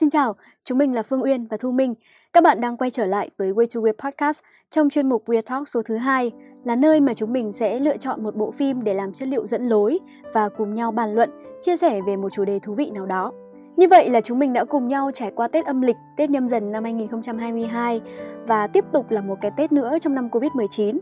[0.00, 1.94] Xin chào, chúng mình là Phương Uyên và Thu Minh.
[2.32, 4.40] Các bạn đang quay trở lại với Way to Weird Podcast
[4.70, 6.32] trong chuyên mục Weird Talk số thứ hai
[6.64, 9.46] là nơi mà chúng mình sẽ lựa chọn một bộ phim để làm chất liệu
[9.46, 9.98] dẫn lối
[10.34, 11.30] và cùng nhau bàn luận,
[11.60, 13.32] chia sẻ về một chủ đề thú vị nào đó.
[13.76, 16.48] Như vậy là chúng mình đã cùng nhau trải qua Tết âm lịch, Tết nhâm
[16.48, 18.00] dần năm 2022
[18.46, 20.98] và tiếp tục là một cái Tết nữa trong năm Covid-19.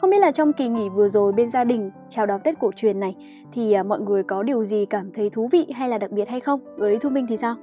[0.00, 2.70] Không biết là trong kỳ nghỉ vừa rồi bên gia đình chào đón Tết cổ
[2.76, 3.16] truyền này
[3.52, 6.28] thì à, mọi người có điều gì cảm thấy thú vị hay là đặc biệt
[6.28, 6.60] hay không?
[6.76, 7.56] Với Thu Minh thì sao?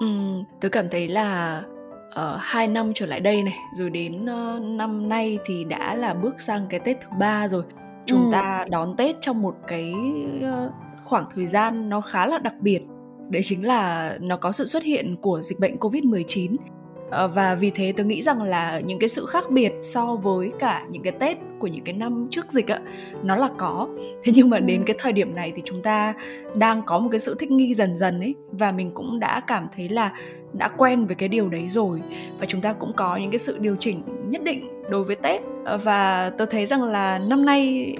[0.00, 1.62] Ừm, tớ cảm thấy là
[2.08, 6.14] uh, hai năm trở lại đây này rồi đến uh, năm nay thì đã là
[6.14, 7.62] bước sang cái Tết thứ ba rồi.
[8.06, 8.28] Chúng ừ.
[8.32, 9.94] ta đón Tết trong một cái
[10.38, 10.72] uh,
[11.04, 12.82] khoảng thời gian nó khá là đặc biệt.
[13.28, 16.75] Đấy chính là nó có sự xuất hiện của dịch bệnh Covid-19 Ờ,
[17.10, 20.84] và vì thế tôi nghĩ rằng là những cái sự khác biệt so với cả
[20.90, 22.80] những cái tết của những cái năm trước dịch ạ
[23.22, 23.88] nó là có.
[24.22, 24.84] Thế nhưng mà đến ừ.
[24.86, 26.14] cái thời điểm này thì chúng ta
[26.54, 29.68] đang có một cái sự thích nghi dần dần ấy và mình cũng đã cảm
[29.76, 30.12] thấy là
[30.52, 32.02] đã quen với cái điều đấy rồi.
[32.38, 35.40] Và chúng ta cũng có những cái sự điều chỉnh nhất định đối với tết.
[35.64, 37.94] Ờ, và tôi thấy rằng là năm nay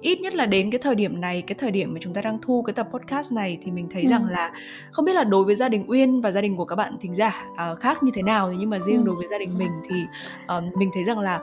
[0.00, 2.38] ít nhất là đến cái thời điểm này cái thời điểm mà chúng ta đang
[2.42, 4.08] thu cái tập podcast này thì mình thấy ừ.
[4.08, 4.52] rằng là
[4.90, 7.14] không biết là đối với gia đình uyên và gia đình của các bạn thính
[7.14, 9.02] giả uh, khác như thế nào nhưng mà riêng ừ.
[9.06, 10.02] đối với gia đình mình thì
[10.56, 11.40] uh, mình thấy rằng là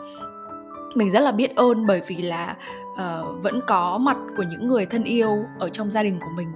[0.96, 2.56] mình rất là biết ơn bởi vì là
[2.92, 6.48] uh, vẫn có mặt của những người thân yêu ở trong gia đình của mình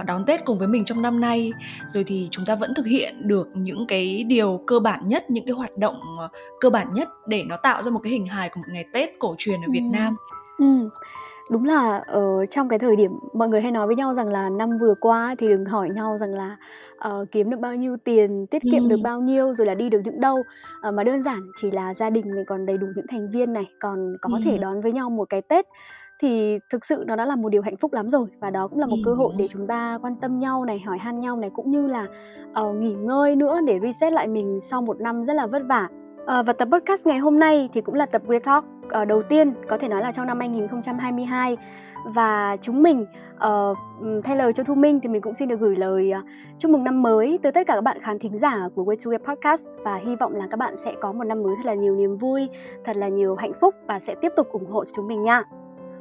[0.00, 1.52] uh, đón tết cùng với mình trong năm nay
[1.88, 5.46] rồi thì chúng ta vẫn thực hiện được những cái điều cơ bản nhất những
[5.46, 8.48] cái hoạt động uh, cơ bản nhất để nó tạo ra một cái hình hài
[8.48, 9.72] của một ngày tết cổ truyền ở ừ.
[9.72, 10.16] việt nam
[10.58, 10.88] ừ
[11.50, 14.48] Đúng là ở trong cái thời điểm mọi người hay nói với nhau rằng là
[14.50, 16.56] năm vừa qua thì đừng hỏi nhau rằng là,
[16.98, 20.00] ờ, kiếm được bao nhiêu tiền, tiết kiệm được bao nhiêu, rồi là đi được
[20.04, 20.42] những đâu,
[20.80, 23.52] ờ, mà đơn giản chỉ là gia đình mình còn đầy đủ những thành viên
[23.52, 25.66] này, còn có thể đón với nhau một cái Tết
[26.20, 28.26] thì thực sự nó đã là một điều hạnh phúc lắm rồi.
[28.40, 30.98] Và đó cũng là một cơ hội để chúng ta quan tâm nhau này, hỏi
[30.98, 32.06] han nhau này, cũng như là,
[32.52, 35.88] ờ, nghỉ ngơi nữa để reset lại mình sau một năm rất là vất vả.
[36.28, 38.64] À, và tập podcast ngày hôm nay thì cũng là tập Weird Talk
[39.00, 41.56] uh, đầu tiên có thể nói là trong năm 2022
[42.04, 43.78] và chúng mình uh,
[44.24, 46.24] thay lời cho Thu Minh thì mình cũng xin được gửi lời uh,
[46.58, 49.10] chúc mừng năm mới tới tất cả các bạn khán thính giả của Way to
[49.10, 51.74] Get Podcast và hy vọng là các bạn sẽ có một năm mới thật là
[51.74, 52.48] nhiều niềm vui,
[52.84, 55.42] thật là nhiều hạnh phúc và sẽ tiếp tục ủng hộ cho chúng mình nha.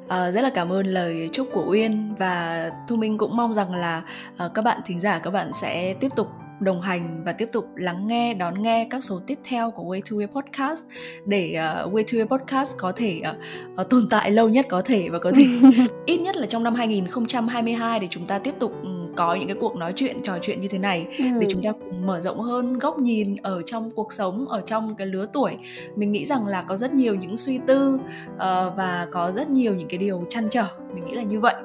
[0.07, 3.75] À, rất là cảm ơn lời chúc của Uyên và Thu Minh cũng mong rằng
[3.75, 4.03] là
[4.45, 6.27] uh, các bạn thính giả các bạn sẽ tiếp tục
[6.59, 10.01] đồng hành và tiếp tục lắng nghe đón nghe các số tiếp theo của Way
[10.01, 10.83] to Way Podcast
[11.25, 14.81] để uh, Way to Way Podcast có thể uh, uh, tồn tại lâu nhất có
[14.81, 15.45] thể và có thể
[16.05, 19.57] ít nhất là trong năm 2022 để chúng ta tiếp tục um, có những cái
[19.59, 21.25] cuộc nói chuyện trò chuyện như thế này ừ.
[21.39, 24.95] để chúng ta cùng mở rộng hơn góc nhìn ở trong cuộc sống ở trong
[24.95, 25.57] cái lứa tuổi.
[25.95, 27.99] Mình nghĩ rằng là có rất nhiều những suy tư
[28.33, 28.39] uh,
[28.77, 30.67] và có rất nhiều những cái điều chăn trở.
[30.93, 31.55] Mình nghĩ là như vậy.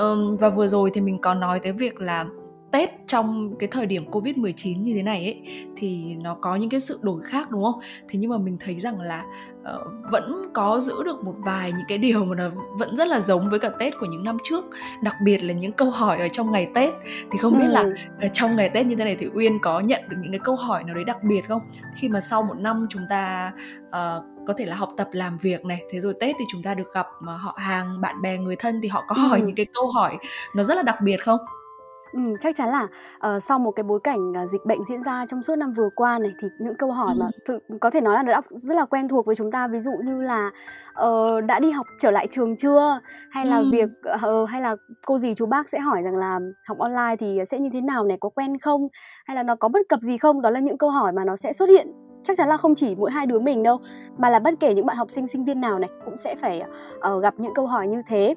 [0.00, 2.26] Um, và vừa rồi thì mình có nói tới việc là
[2.72, 6.80] Tết trong cái thời điểm Covid-19 như thế này ấy thì nó có những cái
[6.80, 7.80] sự đổi khác đúng không?
[8.08, 9.24] Thế nhưng mà mình thấy rằng là
[9.60, 13.20] uh, vẫn có giữ được một vài những cái điều mà nó vẫn rất là
[13.20, 14.64] giống với cả Tết của những năm trước,
[15.02, 16.92] đặc biệt là những câu hỏi ở trong ngày Tết.
[17.32, 17.72] Thì không biết ừ.
[17.72, 17.84] là
[18.26, 20.56] uh, trong ngày Tết như thế này thì Uyên có nhận được những cái câu
[20.56, 21.62] hỏi nào đấy đặc biệt không?
[21.96, 23.52] Khi mà sau một năm chúng ta
[23.86, 26.74] uh, có thể là học tập làm việc này thế rồi tết thì chúng ta
[26.74, 29.46] được gặp mà họ hàng bạn bè người thân thì họ có hỏi ừ.
[29.46, 30.16] những cái câu hỏi
[30.54, 31.40] nó rất là đặc biệt không
[32.12, 32.86] Ừm, chắc chắn là,
[33.18, 35.88] ờ, sau một cái bối cảnh, à, dịch bệnh diễn ra trong suốt năm vừa
[35.96, 38.84] qua này, thì những câu hỏi mà thực có thể nói là đã rất là
[38.84, 39.68] quen thuộc với chúng ta.
[39.68, 40.50] Ví dụ như là,
[40.94, 43.00] ờ, "Đã đi học trở lại trường chưa?"
[43.30, 46.78] Hay là việc ờ, hay là cô dì chú bác sẽ hỏi rằng là "Học
[46.78, 48.88] online thì sẽ như thế nào này, có quen không?"
[49.26, 51.36] Hay là "Nó có bất cập gì không?" Đó là những câu hỏi mà nó
[51.36, 51.86] sẽ xuất hiện
[52.22, 53.80] chắc chắn là không chỉ mỗi hai đứa mình đâu
[54.18, 56.62] mà là bất kể những bạn học sinh sinh viên nào này cũng sẽ phải
[57.12, 58.34] uh, gặp những câu hỏi như thế.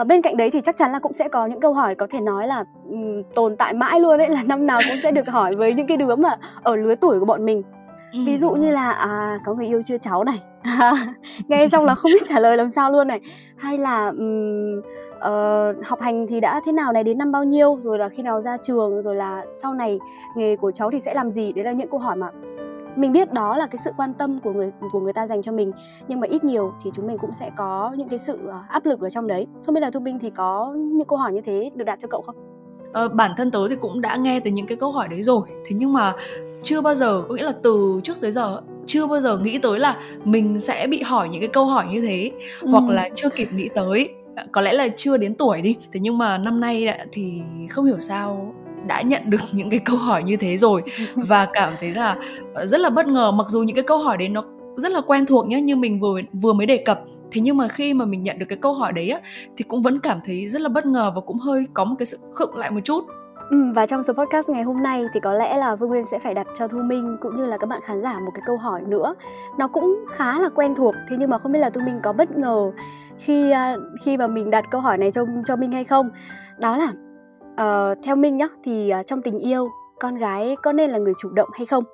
[0.00, 2.06] Uh, bên cạnh đấy thì chắc chắn là cũng sẽ có những câu hỏi có
[2.10, 5.28] thể nói là um, tồn tại mãi luôn đấy là năm nào cũng sẽ được
[5.28, 7.62] hỏi với những cái đứa mà ở lứa tuổi của bọn mình.
[8.26, 10.42] Ví dụ như là à có người yêu chưa cháu này.
[11.48, 13.20] Nghe xong là không biết trả lời làm sao luôn này.
[13.58, 14.78] Hay là um,
[15.16, 18.22] uh, học hành thì đã thế nào này đến năm bao nhiêu rồi là khi
[18.22, 19.98] nào ra trường rồi là sau này
[20.36, 21.52] nghề của cháu thì sẽ làm gì?
[21.52, 22.30] Đấy là những câu hỏi mà
[22.96, 25.52] mình biết đó là cái sự quan tâm của người của người ta dành cho
[25.52, 25.72] mình
[26.08, 28.86] nhưng mà ít nhiều thì chúng mình cũng sẽ có những cái sự ờ, áp
[28.86, 29.46] lực ở trong đấy.
[29.66, 32.08] Không biết là thu minh thì có những câu hỏi như thế được đặt cho
[32.08, 32.36] cậu không?
[32.92, 35.42] Ờ, bản thân tớ thì cũng đã nghe từ những cái câu hỏi đấy rồi.
[35.66, 36.12] Thế nhưng mà
[36.62, 39.78] chưa bao giờ có nghĩa là từ trước tới giờ chưa bao giờ nghĩ tới
[39.78, 42.30] là mình sẽ bị hỏi những cái câu hỏi như thế
[42.60, 42.68] ừ.
[42.70, 44.14] hoặc là chưa kịp nghĩ tới.
[44.52, 45.76] Có lẽ là chưa đến tuổi đi.
[45.92, 48.54] Thế nhưng mà năm nay thì không hiểu sao
[48.86, 50.82] đã nhận được những cái câu hỏi như thế rồi
[51.16, 52.16] và cảm thấy là
[52.54, 54.44] ờ, rất là bất ngờ mặc dù những cái câu hỏi đấy nó
[54.76, 57.00] rất là quen thuộc nhé như mình vừa vừa mới đề cập
[57.32, 59.20] thế nhưng mà khi mà mình nhận được cái câu hỏi đấy á
[59.56, 62.06] thì cũng vẫn cảm thấy rất là bất ngờ và cũng hơi có một cái
[62.06, 63.04] sự khựng lại một chút
[63.50, 66.18] Ừm, và trong số podcast ngày hôm nay thì có lẽ là Vương Nguyên sẽ
[66.18, 68.56] phải đặt cho Thu Minh cũng như là các bạn khán giả một cái câu
[68.56, 69.14] hỏi nữa.
[69.58, 72.12] Nó cũng khá là quen thuộc, thế nhưng mà không biết là Thu Minh có
[72.12, 72.70] bất ngờ
[73.18, 76.10] khi à, khi mà mình đặt câu hỏi này cho cho Minh hay không?
[76.58, 76.92] Đó là
[77.56, 79.68] ờ, theo Minh nhá thì à, trong tình yêu
[80.00, 81.84] con gái có nên là người chủ động hay không?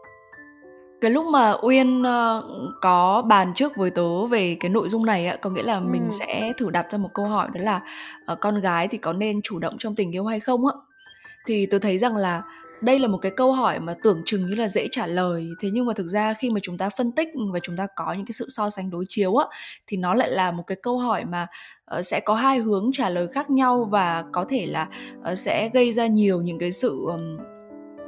[1.00, 2.44] Cái lúc mà Uyên ờ,
[2.80, 6.10] có bàn trước với tớ về cái nội dung này á, có nghĩa là mình
[6.10, 7.80] sẽ thử đặt ra một câu hỏi đó là
[8.26, 10.72] ờ, con gái thì có nên chủ động trong tình yêu hay không á?
[11.46, 12.42] Thì tớ thấy rằng là
[12.80, 15.48] đây là một cái câu hỏi mà tưởng chừng như là dễ trả lời.
[15.60, 18.12] Thế nhưng mà thực ra khi mà chúng ta phân tích và chúng ta có
[18.12, 19.46] những cái sự so sánh đối chiếu á
[19.86, 21.46] thì nó lại là một cái câu hỏi mà
[21.98, 24.88] uh, sẽ có hai hướng trả lời khác nhau và có thể là
[25.32, 27.38] uh, sẽ gây ra nhiều những cái sự um,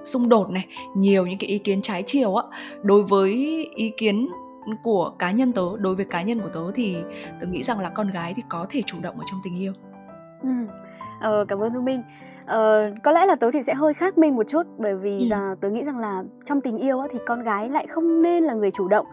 [0.05, 2.44] xung đột này nhiều những cái ý kiến trái chiều á.
[2.82, 3.32] Đối với
[3.75, 4.28] ý kiến
[4.82, 6.96] của cá nhân tớ đối với cá nhân của tớ thì
[7.40, 9.73] tớ nghĩ rằng là con gái thì có thể chủ động ở trong tình yêu.
[10.43, 10.50] Ừ.
[11.20, 12.02] ờ, cảm ơn thu minh
[12.50, 15.26] ờ, có lẽ là tớ thì sẽ hơi khác minh một chút bởi vì ừ.
[15.31, 18.44] giờ tớ nghĩ rằng là trong tình yêu á, thì con gái lại không nên
[18.44, 19.06] là người chủ động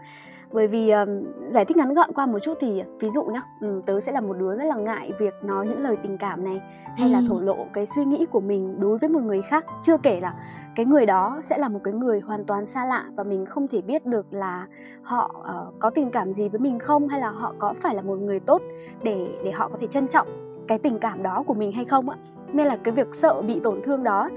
[0.52, 1.08] bởi vì um,
[1.48, 4.20] giải thích ngắn gọn qua một chút thì ví dụ nhá um, tớ sẽ là
[4.20, 6.60] một đứa rất là ngại việc nói những lời tình cảm này
[6.96, 7.12] hay ừ.
[7.12, 10.20] là thổ lộ cái suy nghĩ của mình đối với một người khác chưa kể
[10.20, 10.34] là
[10.76, 13.68] cái người đó sẽ là một cái người hoàn toàn xa lạ và mình không
[13.68, 14.66] thể biết được là
[15.02, 18.02] họ uh, có tình cảm gì với mình không hay là họ có phải là
[18.02, 18.62] một người tốt
[19.02, 20.28] để để họ có thể trân trọng
[20.68, 22.16] cái tình cảm đó của mình hay không ạ
[22.52, 24.30] nên là cái việc sợ bị tổn thương đó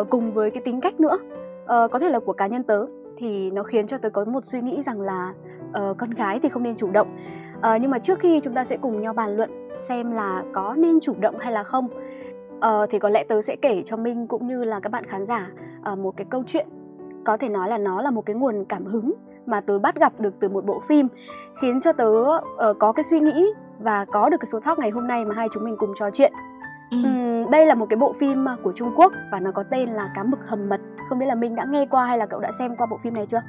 [0.00, 1.18] uh, cùng với cái tính cách nữa
[1.62, 2.86] uh, có thể là của cá nhân tớ
[3.16, 5.34] thì nó khiến cho tớ có một suy nghĩ rằng là
[5.68, 7.16] uh, con gái thì không nên chủ động.
[7.58, 10.74] Uh, nhưng mà trước khi chúng ta sẽ cùng nhau bàn luận xem là có
[10.78, 11.88] nên chủ động hay là không
[12.56, 15.24] uh, thì có lẽ tớ sẽ kể cho minh cũng như là các bạn khán
[15.24, 15.50] giả
[15.92, 16.68] uh, một cái câu chuyện.
[17.24, 19.12] Có thể nói là nó là một cái nguồn cảm hứng
[19.46, 21.08] mà tớ bắt gặp được từ một bộ phim
[21.60, 22.38] khiến cho tớ uh,
[22.78, 25.48] có cái suy nghĩ và có được cái số talk ngày hôm nay mà hai
[25.52, 26.32] chúng mình cùng trò chuyện.
[26.90, 26.96] Ừ.
[26.96, 29.88] Uhm, đây là một cái bộ phim à, của Trung Quốc và nó có tên
[29.88, 30.80] là Cá mực hầm mật.
[31.08, 33.14] Không biết là Minh đã nghe qua hay là cậu đã xem qua bộ phim
[33.14, 33.42] này chưa?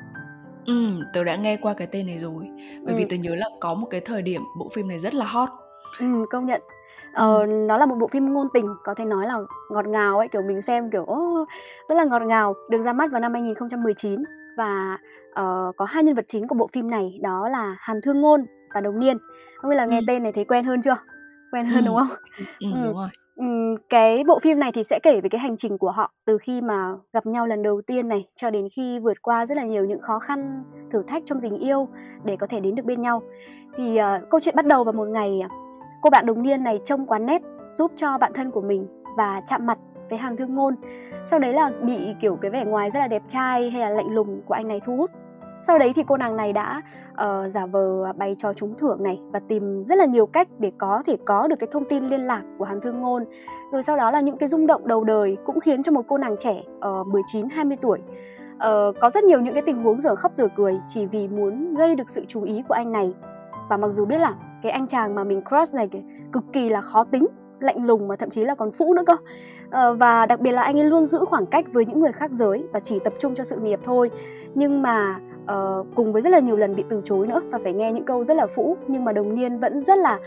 [0.65, 2.49] Ừ, tớ đã nghe qua cái tên này rồi.
[2.83, 2.97] Bởi ừ.
[2.97, 5.49] vì tớ nhớ là có một cái thời điểm bộ phim này rất là hot.
[5.99, 6.61] Ừ, công nhận.
[7.13, 9.35] Ờ, nó là một bộ phim ngôn tình có thể nói là
[9.71, 11.47] ngọt ngào ấy kiểu mình xem kiểu oh,
[11.89, 14.23] rất là ngọt ngào được ra mắt vào năm 2019
[14.57, 14.97] và
[15.29, 18.45] uh, có hai nhân vật chính của bộ phim này đó là Hàn Thương Ngôn
[18.73, 19.17] và Đồng Niên
[19.57, 20.03] không biết là nghe ừ.
[20.07, 20.95] tên này thấy quen hơn chưa
[21.51, 21.87] quen hơn ừ.
[21.87, 22.17] đúng không
[22.59, 23.09] ừ, ừ, đúng rồi
[23.89, 26.61] cái bộ phim này thì sẽ kể về cái hành trình của họ từ khi
[26.61, 29.85] mà gặp nhau lần đầu tiên này cho đến khi vượt qua rất là nhiều
[29.85, 31.87] những khó khăn, thử thách trong tình yêu
[32.23, 33.21] để có thể đến được bên nhau.
[33.77, 35.49] Thì uh, câu chuyện bắt đầu vào một ngày à,
[36.01, 37.41] cô bạn đồng niên này trông quán nét
[37.77, 39.77] giúp cho bạn thân của mình và chạm mặt
[40.09, 40.75] với Hàn Thương Ngôn.
[41.25, 44.09] Sau đấy là bị kiểu cái vẻ ngoài rất là đẹp trai hay là lạnh
[44.09, 45.11] lùng của anh này thu hút
[45.67, 46.81] sau đấy thì cô nàng này đã
[47.11, 50.71] uh, giả vờ bày trò trúng thưởng này và tìm rất là nhiều cách để
[50.77, 53.23] có thể có được cái thông tin liên lạc của Hàn Thương Ngôn.
[53.71, 56.17] Rồi sau đó là những cái rung động đầu đời cũng khiến cho một cô
[56.17, 56.61] nàng trẻ
[57.01, 57.99] uh, 19 20 tuổi
[58.55, 61.73] uh, có rất nhiều những cái tình huống dở khóc dở cười chỉ vì muốn
[61.73, 63.13] gây được sự chú ý của anh này.
[63.69, 65.89] Và mặc dù biết là cái anh chàng mà mình crush này
[66.31, 67.27] cực kỳ là khó tính
[67.61, 69.15] lạnh lùng mà thậm chí là còn phũ nữa cơ
[69.69, 72.31] ờ, và đặc biệt là anh ấy luôn giữ khoảng cách với những người khác
[72.31, 74.09] giới và chỉ tập trung cho sự nghiệp thôi
[74.55, 75.19] nhưng mà
[75.51, 78.05] uh, cùng với rất là nhiều lần bị từ chối nữa và phải nghe những
[78.05, 80.19] câu rất là phũ nhưng mà đồng niên vẫn rất là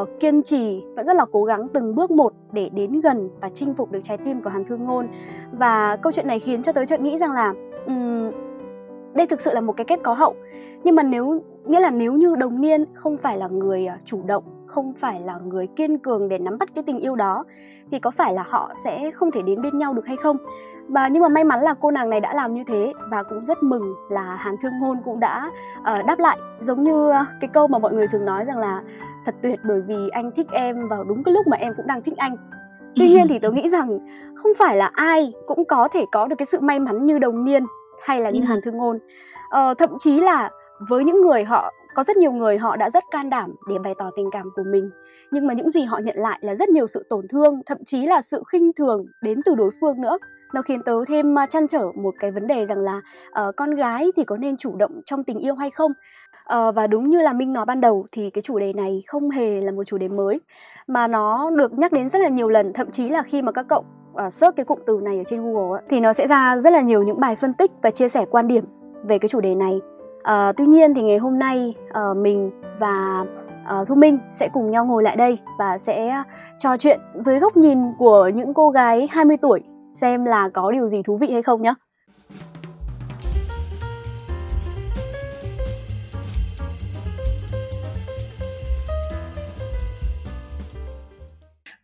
[0.00, 3.48] uh, kiên trì vẫn rất là cố gắng từng bước một để đến gần và
[3.48, 5.08] chinh phục được trái tim của hàn thương ngôn.
[5.52, 7.54] Và câu chuyện này khiến cho tới chợt nghĩ rằng là
[7.86, 8.30] um,
[9.14, 10.34] đây thực sự là một cái kết có hậu.
[10.84, 14.22] Nhưng mà nếu nghĩa là nếu như đồng niên không phải là người ờ, chủ
[14.26, 17.44] động không phải là người kiên cường để nắm bắt cái tình yêu đó
[17.90, 20.36] thì có phải là họ sẽ không thể đến bên nhau được hay không?
[20.90, 23.42] Và nhưng mà may mắn là cô nàng này đã làm như thế và cũng
[23.42, 26.38] rất mừng là Hàn Thương Ngôn cũng đã uh, đáp lại.
[26.60, 28.82] Giống như cái câu mà mọi người thường nói rằng là
[29.24, 32.02] thật tuyệt bởi vì anh thích em vào đúng cái lúc mà em cũng đang
[32.02, 32.36] thích anh.
[32.96, 33.98] Tuy nhiên thì tớ nghĩ rằng
[34.34, 37.44] không phải là ai cũng có thể có được cái sự may mắn như đồng
[37.44, 37.64] niên
[38.02, 38.96] hay là như Hàn Thương Ngôn.
[38.96, 40.50] Uh, thậm chí là
[40.88, 43.94] với những người họ có rất nhiều người họ đã rất can đảm để bày
[43.98, 44.90] tỏ tình cảm của mình
[45.30, 48.06] nhưng mà những gì họ nhận lại là rất nhiều sự tổn thương thậm chí
[48.06, 50.18] là sự khinh thường đến từ đối phương nữa
[50.52, 53.00] nó khiến tớ thêm chăn trở một cái vấn đề rằng là
[53.40, 55.92] uh, con gái thì có nên chủ động trong tình yêu hay không?
[56.54, 59.30] Uh, và đúng như là minh nói ban đầu thì cái chủ đề này không
[59.30, 60.40] hề là một chủ đề mới
[60.86, 62.72] mà nó được nhắc đến rất là nhiều lần.
[62.72, 63.84] Thậm chí là khi mà các cậu
[64.26, 66.72] uh, search cái cụm từ này ở trên google ấy, thì nó sẽ ra rất
[66.72, 68.64] là nhiều những bài phân tích và chia sẻ quan điểm
[69.02, 69.80] về cái chủ đề này.
[70.20, 71.74] Uh, tuy nhiên thì ngày hôm nay
[72.10, 73.24] uh, mình và
[73.80, 76.22] uh, Thu Minh sẽ cùng nhau ngồi lại đây và sẽ
[76.58, 80.88] trò chuyện dưới góc nhìn của những cô gái 20 tuổi xem là có điều
[80.88, 81.74] gì thú vị hay không nhé.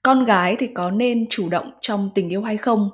[0.03, 2.91] Con gái thì có nên chủ động trong tình yêu hay không?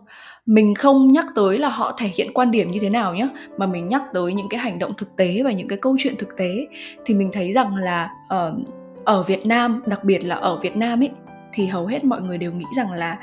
[0.47, 3.66] mình không nhắc tới là họ thể hiện quan điểm như thế nào nhé mà
[3.66, 6.37] mình nhắc tới những cái hành động thực tế và những cái câu chuyện thực
[6.37, 6.66] tế
[7.04, 8.54] thì mình thấy rằng là uh,
[9.04, 11.11] ở Việt Nam đặc biệt là ở Việt Nam ấy
[11.52, 13.19] thì hầu hết mọi người đều nghĩ rằng là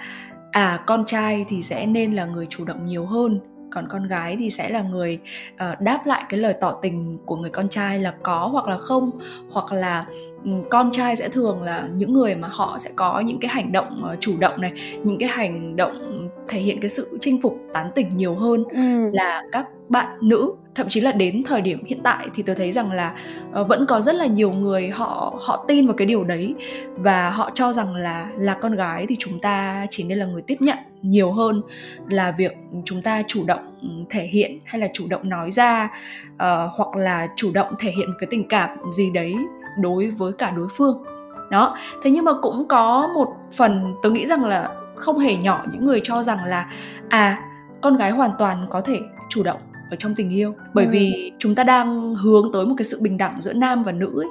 [0.52, 3.40] à con trai thì sẽ nên là người chủ động nhiều hơn
[3.72, 5.20] còn con gái thì sẽ là người
[5.54, 8.78] uh, đáp lại cái lời tỏ tình của người con trai là có hoặc là
[8.78, 9.12] không.
[9.52, 10.06] Hoặc là
[10.44, 13.72] um, con trai sẽ thường là những người mà họ sẽ có những cái hành
[13.72, 16.19] động uh, chủ động này những cái hành động
[16.50, 19.10] thể hiện cái sự chinh phục tán tỉnh nhiều hơn ừ.
[19.14, 22.72] là các bạn nữ thậm chí là đến thời điểm hiện tại thì tôi thấy
[22.72, 23.16] rằng là
[23.62, 26.56] uh, vẫn có rất là nhiều người họ họ tin vào cái điều đấy
[26.96, 30.42] và họ cho rằng là là con gái thì chúng ta chỉ nên là người
[30.42, 31.62] tiếp nhận nhiều hơn
[32.08, 35.90] là việc chúng ta chủ động ừ, thể hiện hay là chủ động nói ra
[36.34, 36.40] uh,
[36.78, 39.36] hoặc là chủ động thể hiện một cái tình cảm gì đấy
[39.82, 41.04] đối với cả đối phương
[41.52, 45.66] đó thế nhưng mà cũng có một phần tôi nghĩ rằng là không hề nhỏ
[45.72, 46.70] những người cho rằng là
[47.10, 47.46] à
[47.82, 49.60] con gái hoàn toàn có thể chủ động
[49.92, 50.92] ở trong tình yêu bởi ừ.
[50.92, 54.22] vì chúng ta đang hướng tới một cái sự bình đẳng giữa nam và nữ
[54.22, 54.28] ấy.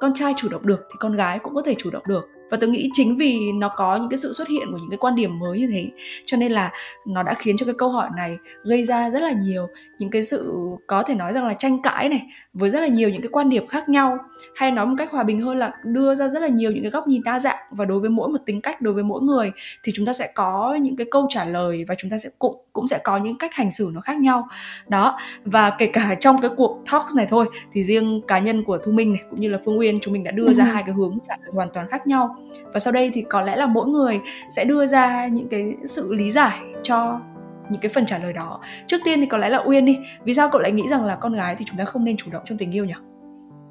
[0.00, 2.56] con trai chủ động được thì con gái cũng có thể chủ động được và
[2.60, 5.14] tôi nghĩ chính vì nó có những cái sự xuất hiện của những cái quan
[5.14, 5.90] điểm mới như thế
[6.26, 6.70] cho nên là
[7.06, 10.22] nó đã khiến cho cái câu hỏi này gây ra rất là nhiều những cái
[10.22, 10.54] sự
[10.86, 12.22] có thể nói rằng là tranh cãi này
[12.58, 14.18] với rất là nhiều những cái quan điểm khác nhau.
[14.54, 16.90] Hay nói một cách hòa bình hơn là đưa ra rất là nhiều những cái
[16.90, 17.56] góc nhìn đa dạng.
[17.70, 20.32] Và đối với mỗi một tính cách đối với mỗi người thì chúng ta sẽ
[20.34, 23.38] có những cái câu trả lời và chúng ta sẽ cũng cũng sẽ có những
[23.38, 24.48] cách hành xử nó khác nhau.
[24.88, 25.18] Đó.
[25.44, 28.92] Và kể cả trong cái cuộc talks này thôi thì riêng cá nhân của thu
[28.92, 30.52] minh này cũng như là phương uyên chúng mình đã đưa ừ.
[30.52, 32.36] ra hai cái hướng trả lời hoàn toàn khác nhau.
[32.72, 36.14] Và sau đây thì có lẽ là mỗi người sẽ đưa ra những cái sự
[36.14, 37.20] lý giải cho
[37.70, 40.34] những cái phần trả lời đó trước tiên thì có lẽ là uyên đi vì
[40.34, 42.42] sao cậu lại nghĩ rằng là con gái thì chúng ta không nên chủ động
[42.46, 42.94] trong tình yêu nhỉ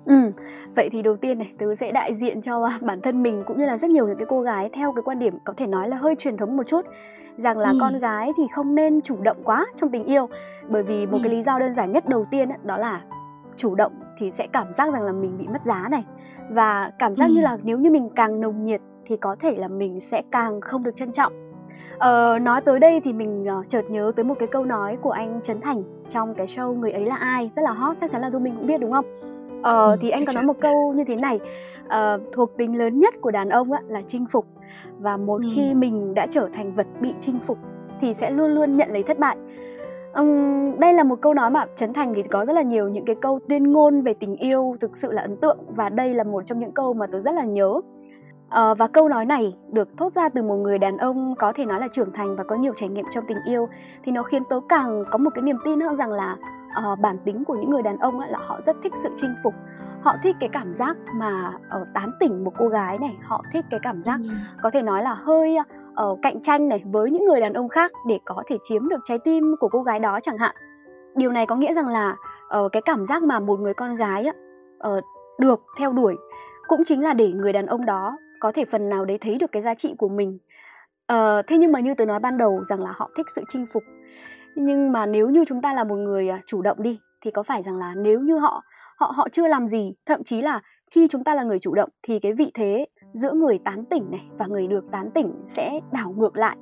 [0.07, 0.31] Ừ,
[0.75, 3.65] vậy thì đầu tiên này, tớ sẽ đại diện cho bản thân mình cũng như
[3.65, 5.97] là rất nhiều những cái cô gái theo cái quan điểm có thể nói là
[5.97, 6.85] hơi truyền thống một chút
[7.35, 7.77] rằng là ừ.
[7.81, 10.29] con gái thì không nên chủ động quá trong tình yêu
[10.69, 11.19] bởi vì một ừ.
[11.23, 13.01] cái lý do đơn giản nhất đầu tiên ấy, đó là
[13.57, 16.03] chủ động thì sẽ cảm giác rằng là mình bị mất giá này
[16.49, 17.33] và cảm giác ừ.
[17.33, 20.61] như là nếu như mình càng nồng nhiệt thì có thể là mình sẽ càng
[20.61, 21.46] không được trân trọng
[21.98, 25.12] Ờ, nói tới đây thì mình uh, chợt nhớ tới một cái câu nói của
[25.12, 28.22] anh Trấn Thành trong cái show người ấy là ai rất là hot chắc chắn
[28.22, 29.05] là thu minh cũng biết đúng không?
[29.63, 31.39] Ờ, ừ, thì anh có nói một câu như thế này
[31.86, 34.46] uh, thuộc tính lớn nhất của đàn ông á, là chinh phục.
[35.00, 35.48] Và một ừ.
[35.55, 37.57] khi mình đã trở thành vật bị chinh phục
[38.01, 39.38] thì sẽ luôn luôn nhận lấy thất bại.
[40.13, 43.05] Um, đây là một câu nói mà Trấn Thành thì có rất là nhiều những
[43.05, 45.57] cái câu tuyên ngôn về tình yêu thực sự là ấn tượng.
[45.67, 47.81] Và đây là một trong những câu mà tôi rất là nhớ
[48.49, 51.65] À, và câu nói này được thốt ra từ một người đàn ông có thể
[51.65, 53.69] nói là trưởng thành và có nhiều trải nghiệm trong tình yêu.
[54.03, 56.37] Thì nó khiến tớ càng có một cái niềm tin hơn rằng là
[56.91, 59.35] uh, bản tính của những người đàn ông ấy là họ rất thích sự chinh
[59.43, 59.53] phục.
[60.01, 61.51] Họ thích cái cảm giác mà
[61.81, 63.17] uh, tán tỉnh một cô gái này.
[63.23, 64.29] Họ thích cái cảm giác ừ.
[64.61, 65.57] có thể nói là hơi
[66.03, 68.99] uh, cạnh tranh này với những người đàn ông khác để có thể chiếm được
[69.03, 70.55] trái tim của cô gái đó chẳng hạn.
[71.15, 72.15] Điều này có nghĩa rằng là
[72.59, 74.31] uh, cái cảm giác mà một người con gái
[74.87, 75.03] uh,
[75.39, 76.15] được theo đuổi
[76.67, 79.51] cũng chính là để người đàn ông đó có thể phần nào đấy thấy được
[79.51, 80.38] cái giá trị của mình.
[81.13, 83.65] Uh, thế nhưng mà như tôi nói ban đầu rằng là họ thích sự chinh
[83.74, 83.84] phục.
[84.56, 87.44] Nhưng mà nếu như chúng ta là một người à, chủ động đi thì có
[87.44, 88.63] phải rằng là nếu như họ
[88.98, 91.89] họ họ chưa làm gì thậm chí là khi chúng ta là người chủ động
[92.03, 95.79] thì cái vị thế giữa người tán tỉnh này và người được tán tỉnh sẽ
[95.91, 96.58] đảo ngược lại.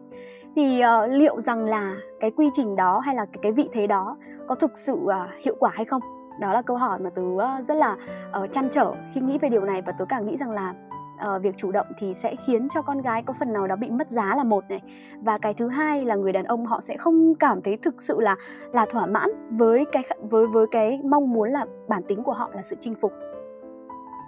[0.55, 3.87] Thì uh, liệu rằng là cái quy trình đó hay là cái, cái vị thế
[3.87, 4.17] đó
[4.47, 5.13] có thực sự uh,
[5.45, 6.01] hiệu quả hay không?
[6.39, 7.97] Đó là câu hỏi mà tớ uh, rất là
[8.43, 10.73] uh, chăn trở khi nghĩ về điều này và tớ càng nghĩ rằng là
[11.15, 13.89] uh, việc chủ động thì sẽ khiến cho con gái có phần nào đó bị
[13.89, 14.81] mất giá là một này.
[15.21, 18.19] Và cái thứ hai là người đàn ông họ sẽ không cảm thấy thực sự
[18.19, 18.35] là
[18.73, 22.49] là thỏa mãn với cái với với cái mong muốn là bản tính của họ
[22.53, 23.11] là sự chinh phục.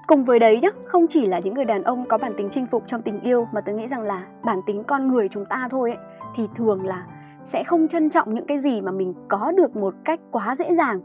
[0.07, 2.65] Cùng với đấy nhá không chỉ là những người đàn ông có bản tính chinh
[2.65, 5.67] phục trong tình yêu mà tôi nghĩ rằng là bản tính con người chúng ta
[5.71, 5.99] thôi ấy,
[6.35, 7.05] thì thường là
[7.43, 10.75] sẽ không trân trọng những cái gì mà mình có được một cách quá dễ
[10.75, 11.01] dàng.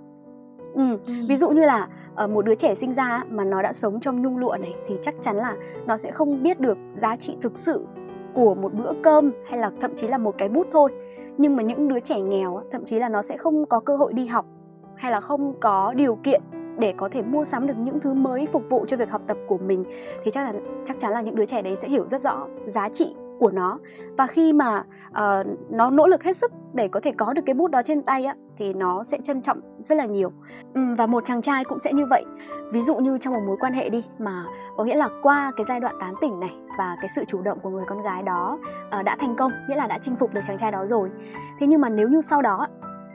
[0.75, 0.99] Ừ,
[1.29, 1.88] ví dụ như là
[2.25, 4.95] uh, một đứa trẻ sinh ra mà nó đã sống trong nhung lụa này thì
[5.02, 7.87] chắc chắn là nó sẽ không biết được giá trị thực sự
[8.35, 10.91] của một bữa cơm hay là thậm chí là một cái bút thôi.
[11.38, 14.12] Nhưng mà những đứa trẻ nghèo thậm chí là nó sẽ không có cơ hội
[14.12, 14.47] đi học
[14.95, 16.43] hay là không có điều kiện
[16.79, 19.37] để có thể mua sắm được những thứ mới phục vụ cho việc học tập
[19.49, 19.85] của mình
[20.25, 22.88] thì chắc là chắc chắn là những đứa trẻ đấy sẽ hiểu rất rõ giá
[22.88, 23.79] trị của nó.
[24.19, 27.55] Và khi mà uh, nó nỗ lực hết sức để có thể có được cái
[27.55, 30.33] bút đó trên tay á thì nó sẽ trân trọng rất là nhiều.
[30.79, 32.25] Uhm, và một chàng trai cũng sẽ như vậy.
[32.73, 34.45] Ví dụ như trong một mối quan hệ đi mà
[34.77, 37.59] có nghĩa là qua cái giai đoạn tán tỉnh này và cái sự chủ động
[37.63, 38.59] của người con gái đó
[38.99, 41.11] uh, đã thành công nghĩa là đã chinh phục được chàng trai đó rồi.
[41.59, 42.67] Thế nhưng mà nếu như sau đó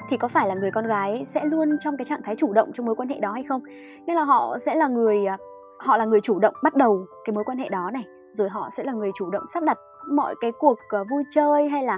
[0.10, 2.72] thì có phải là người con gái sẽ luôn trong cái trạng thái chủ động
[2.74, 3.62] trong mối quan hệ đó hay không?
[4.06, 5.38] Nghĩa là họ sẽ là người ờ,
[5.80, 8.70] họ là người chủ động bắt đầu cái mối quan hệ đó này rồi họ
[8.70, 9.78] sẽ là người chủ động sắp đặt
[10.16, 11.98] mọi cái cuộc uh, vui chơi hay là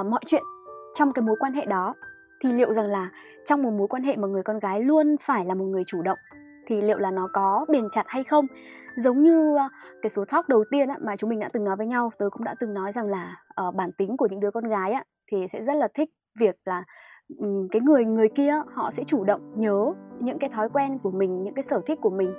[0.00, 0.42] uh, mọi chuyện
[0.94, 1.94] trong cái mối quan hệ đó
[2.40, 3.10] thì liệu rằng là
[3.44, 6.02] trong một mối quan hệ mà người con gái luôn phải là một người chủ
[6.02, 6.18] động
[6.66, 8.46] thì liệu là nó có bền chặt hay không?
[8.96, 9.68] Giống như ờ,
[10.02, 12.44] cái số talk đầu tiên mà chúng mình đã từng nói với nhau tớ cũng
[12.44, 13.36] đã từng nói rằng là
[13.68, 16.56] uh, bản tính của những đứa con gái á, thì sẽ rất là thích việc
[16.64, 16.84] là
[17.38, 21.10] um, cái người người kia họ sẽ chủ động nhớ những cái thói quen của
[21.10, 22.34] mình những cái sở thích của mình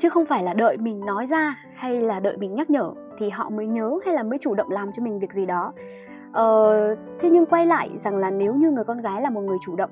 [0.00, 3.30] chứ không phải là đợi mình nói ra hay là đợi mình nhắc nhở thì
[3.30, 5.72] họ mới nhớ hay là mới chủ động làm cho mình việc gì đó.
[6.32, 9.58] Ờ, thế nhưng quay lại rằng là nếu như người con gái là một người
[9.60, 9.90] chủ động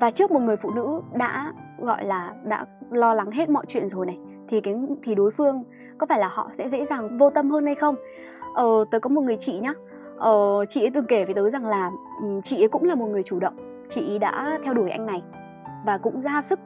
[0.00, 3.88] và trước một người phụ nữ đã gọi là đã lo lắng hết mọi chuyện
[3.88, 4.18] rồi này
[4.48, 5.64] thì cái thì đối phương
[5.98, 7.96] có phải là họ sẽ dễ dàng vô tâm hơn hay không?
[8.54, 9.72] Ờ tớ có một người chị nhá.
[10.18, 11.90] Ờ chị ấy từng kể với tớ rằng là
[12.42, 13.84] chị ấy cũng là một người chủ động.
[13.88, 15.22] Chị ấy đã theo đuổi anh này
[15.86, 16.58] và cũng ra sức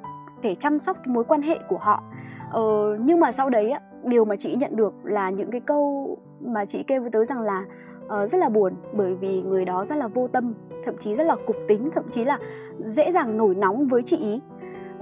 [0.42, 2.02] để chăm sóc cái mối quan hệ của họ
[2.50, 3.73] ờ, nhưng mà sau đấy
[4.05, 7.41] điều mà chị nhận được là những cái câu mà chị kêu với tớ rằng
[7.41, 7.65] là
[8.05, 11.25] uh, rất là buồn bởi vì người đó rất là vô tâm thậm chí rất
[11.25, 12.38] là cục tính thậm chí là
[12.79, 14.41] dễ dàng nổi nóng với chị ý.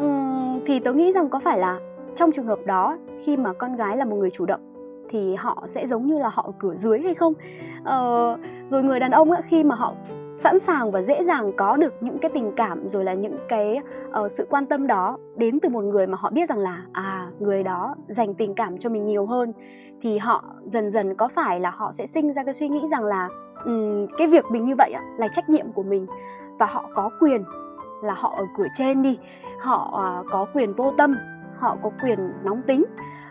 [0.04, 1.80] Uhm, thì tớ nghĩ rằng có phải là
[2.14, 4.73] trong trường hợp đó khi mà con gái là một người chủ động
[5.08, 7.32] thì họ sẽ giống như là họ cửa dưới hay không?
[7.84, 9.94] Ờ, rồi người đàn ông ấy, khi mà họ
[10.36, 13.80] sẵn sàng và dễ dàng có được những cái tình cảm rồi là những cái
[14.24, 17.26] uh, sự quan tâm đó đến từ một người mà họ biết rằng là à
[17.38, 19.52] người đó dành tình cảm cho mình nhiều hơn
[20.00, 23.04] thì họ dần dần có phải là họ sẽ sinh ra cái suy nghĩ rằng
[23.04, 23.28] là
[23.64, 26.06] um, cái việc mình như vậy á, là trách nhiệm của mình
[26.58, 27.44] và họ có quyền
[28.02, 29.18] là họ ở cửa trên đi
[29.60, 31.16] họ uh, có quyền vô tâm
[31.56, 32.84] họ có quyền nóng tính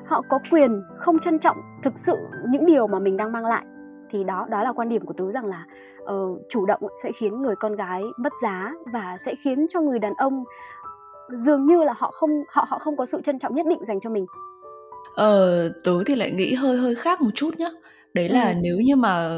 [0.05, 2.17] họ có quyền không trân trọng thực sự
[2.49, 3.65] những điều mà mình đang mang lại.
[4.09, 5.65] Thì đó đó là quan điểm của tứ rằng là
[6.03, 9.99] uh, chủ động sẽ khiến người con gái mất giá và sẽ khiến cho người
[9.99, 10.43] đàn ông
[11.29, 13.99] dường như là họ không họ họ không có sự trân trọng nhất định dành
[13.99, 14.25] cho mình.
[15.15, 17.69] Ờ tứ thì lại nghĩ hơi hơi khác một chút nhá.
[18.13, 18.53] Đấy là ừ.
[18.61, 19.29] nếu như mà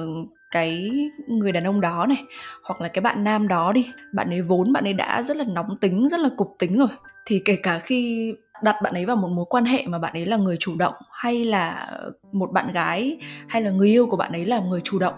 [0.51, 0.91] cái
[1.27, 2.23] người đàn ông đó này
[2.63, 5.43] hoặc là cái bạn nam đó đi bạn ấy vốn bạn ấy đã rất là
[5.47, 6.87] nóng tính rất là cục tính rồi
[7.25, 10.25] thì kể cả khi đặt bạn ấy vào một mối quan hệ mà bạn ấy
[10.25, 11.87] là người chủ động, hay là
[12.31, 15.13] một bạn gái, hay là người yêu của bạn ấy là người chủ động?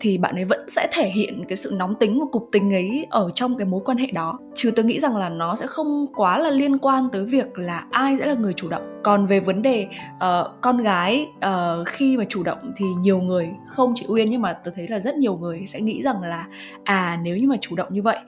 [0.00, 3.06] Thì bạn ấy vẫn sẽ thể hiện cái sự nóng tính và cục tính ấy
[3.10, 4.38] ở trong cái mối quan hệ đó.
[4.54, 7.84] Chứ tôi nghĩ rằng là nó sẽ không quá là liên quan tới việc là
[7.90, 8.82] ai sẽ là người chủ động.
[9.02, 13.50] Còn về vấn đề uh, con gái uh, khi mà chủ động thì nhiều người
[13.66, 16.46] không chỉ uyên nhưng mà tôi thấy là rất nhiều người sẽ nghĩ rằng là
[16.84, 18.18] à nếu như mà chủ động như vậy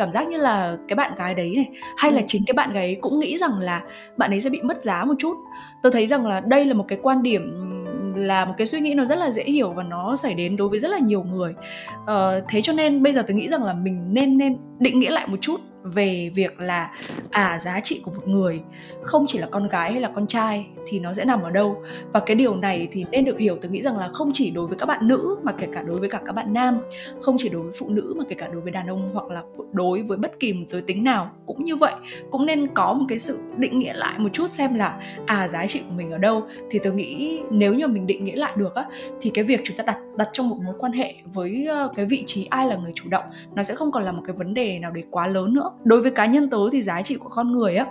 [0.00, 2.24] cảm giác như là cái bạn gái đấy này hay là ừ.
[2.28, 3.82] chính cái bạn gái ấy cũng nghĩ rằng là
[4.16, 5.36] bạn ấy sẽ bị mất giá một chút.
[5.82, 7.69] Tôi thấy rằng là đây là một cái quan điểm
[8.14, 10.68] là một cái suy nghĩ nó rất là dễ hiểu và nó xảy đến đối
[10.68, 11.54] với rất là nhiều người.
[12.02, 15.10] Uh, thế cho nên bây giờ tôi nghĩ rằng là mình nên nên định nghĩa
[15.10, 16.92] lại một chút về việc là
[17.30, 18.62] à giá trị của một người
[19.02, 21.82] không chỉ là con gái hay là con trai thì nó sẽ nằm ở đâu.
[22.12, 23.56] Và cái điều này thì nên được hiểu.
[23.62, 25.98] Tôi nghĩ rằng là không chỉ đối với các bạn nữ mà kể cả đối
[26.00, 26.78] với cả các bạn nam,
[27.20, 29.42] không chỉ đối với phụ nữ mà kể cả đối với đàn ông hoặc là
[29.72, 31.94] đối với bất kỳ một giới tính nào cũng như vậy.
[32.30, 35.66] Cũng nên có một cái sự định nghĩa lại một chút xem là à giá
[35.66, 36.42] trị của mình ở đâu.
[36.70, 38.84] Thì tôi nghĩ nếu như mình định nghĩa lại được á,
[39.20, 42.06] thì cái việc chúng ta đặt đặt trong một mối quan hệ với ờ, cái
[42.06, 44.54] vị trí ai là người chủ động nó sẽ không còn là một cái vấn
[44.54, 47.28] đề nào đấy quá lớn nữa đối với cá nhân tớ thì giá trị của
[47.28, 47.86] con người á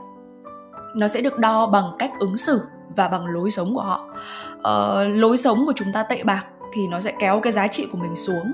[0.95, 2.61] nó sẽ được đo bằng cách ứng xử
[2.95, 4.15] và bằng lối sống của họ.
[4.61, 7.87] Ờ, lối sống của chúng ta tệ bạc thì nó sẽ kéo cái giá trị
[7.91, 8.51] của mình xuống.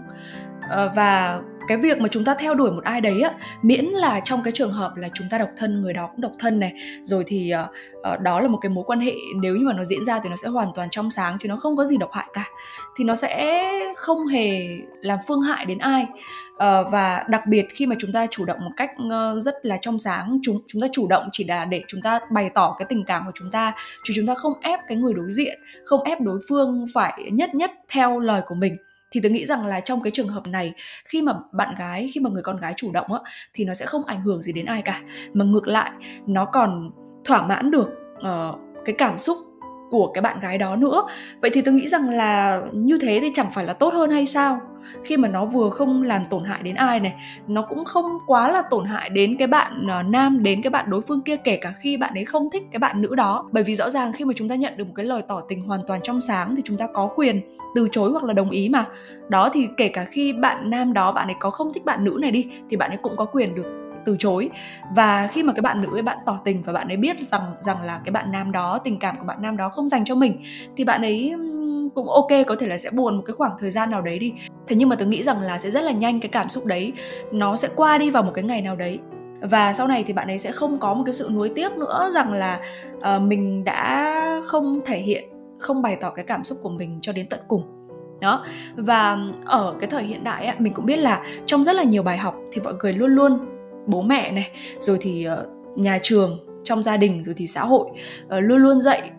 [0.70, 4.20] Ờ, và cái việc mà chúng ta theo đuổi một ai đấy á miễn là
[4.20, 6.74] trong cái trường hợp là chúng ta độc thân người đó cũng độc thân này
[7.04, 7.54] rồi thì
[8.14, 10.30] uh, đó là một cái mối quan hệ nếu như mà nó diễn ra thì
[10.30, 12.48] nó sẽ hoàn toàn trong sáng chứ nó không có gì độc hại cả.
[12.98, 14.68] Thì nó sẽ không hề
[15.02, 16.06] làm phương hại đến ai.
[16.54, 19.78] Uh, và đặc biệt khi mà chúng ta chủ động một cách uh, rất là
[19.82, 22.86] trong sáng chúng chúng ta chủ động chỉ là để chúng ta bày tỏ cái
[22.90, 23.74] tình cảm của chúng ta
[24.04, 27.56] chứ chúng ta không ép cái người đối diện không ép đối phương phải nhất
[27.56, 28.76] nhất theo lời của mình
[29.16, 30.74] thì tôi nghĩ rằng là trong cái trường hợp này
[31.06, 33.20] khi mà bạn gái khi mà người con gái chủ động á
[33.54, 35.02] thì nó sẽ không ảnh hưởng gì đến ai cả.
[35.34, 35.92] Mà ngược lại
[36.28, 36.92] nó còn
[37.26, 39.38] thỏa mãn được uh, cái cảm xúc
[39.92, 41.04] của cái bạn gái đó nữa.
[41.42, 44.26] Vậy thì tôi nghĩ rằng là như thế thì chẳng phải là tốt hơn hay
[44.26, 44.62] sao?
[45.04, 47.16] Khi mà nó vừa không làm tổn hại đến ai này
[47.48, 50.90] nó cũng không quá là tổn hại đến cái bạn uh, nam đến cái bạn
[50.90, 53.50] đối phương kia kể cả khi bạn ấy không thích cái bạn nữ đó.
[53.52, 55.62] Bởi vì rõ ràng khi mà chúng ta nhận được một cái lời tỏ tình
[55.62, 57.42] hoàn toàn trong sáng thì chúng ta có quyền
[57.76, 58.86] từ chối hoặc là đồng ý mà.
[59.30, 62.18] Đó thì kể cả khi bạn nam đó bạn ấy có không thích bạn nữ
[62.22, 63.66] này đi thì bạn ấy cũng có quyền được
[64.06, 64.50] từ chối.
[64.96, 67.42] Và khi mà cái bạn nữ ấy bạn tỏ tình và bạn ấy biết rằng
[67.60, 70.16] rằng là cái bạn nam đó tình cảm của bạn nam đó không dành cho
[70.16, 70.44] mình
[70.78, 71.34] thì bạn ấy
[71.96, 74.34] cũng ok có thể là sẽ buồn một cái khoảng thời gian nào đấy đi.
[74.68, 76.94] Thế nhưng mà tôi nghĩ rằng là sẽ rất là nhanh cái cảm xúc đấy
[77.32, 79.00] nó sẽ qua đi vào một cái ngày nào đấy.
[79.42, 82.10] Và sau này thì bạn ấy sẽ không có một cái sự nuối tiếc nữa
[82.14, 82.60] rằng là
[82.98, 85.24] uh, mình đã không thể hiện
[85.60, 87.64] không bày tỏ cái cảm xúc của mình cho đến tận cùng.
[88.22, 88.46] Đó.
[88.76, 92.04] Và ở cái thời hiện đại ấy, mình cũng biết là trong rất là nhiều
[92.04, 93.40] bài học thì mọi người luôn luôn
[93.88, 97.90] bố mẹ này rồi thì uh, nhà trường trong gia đình rồi thì xã hội
[97.90, 99.12] uh, luôn luôn dạy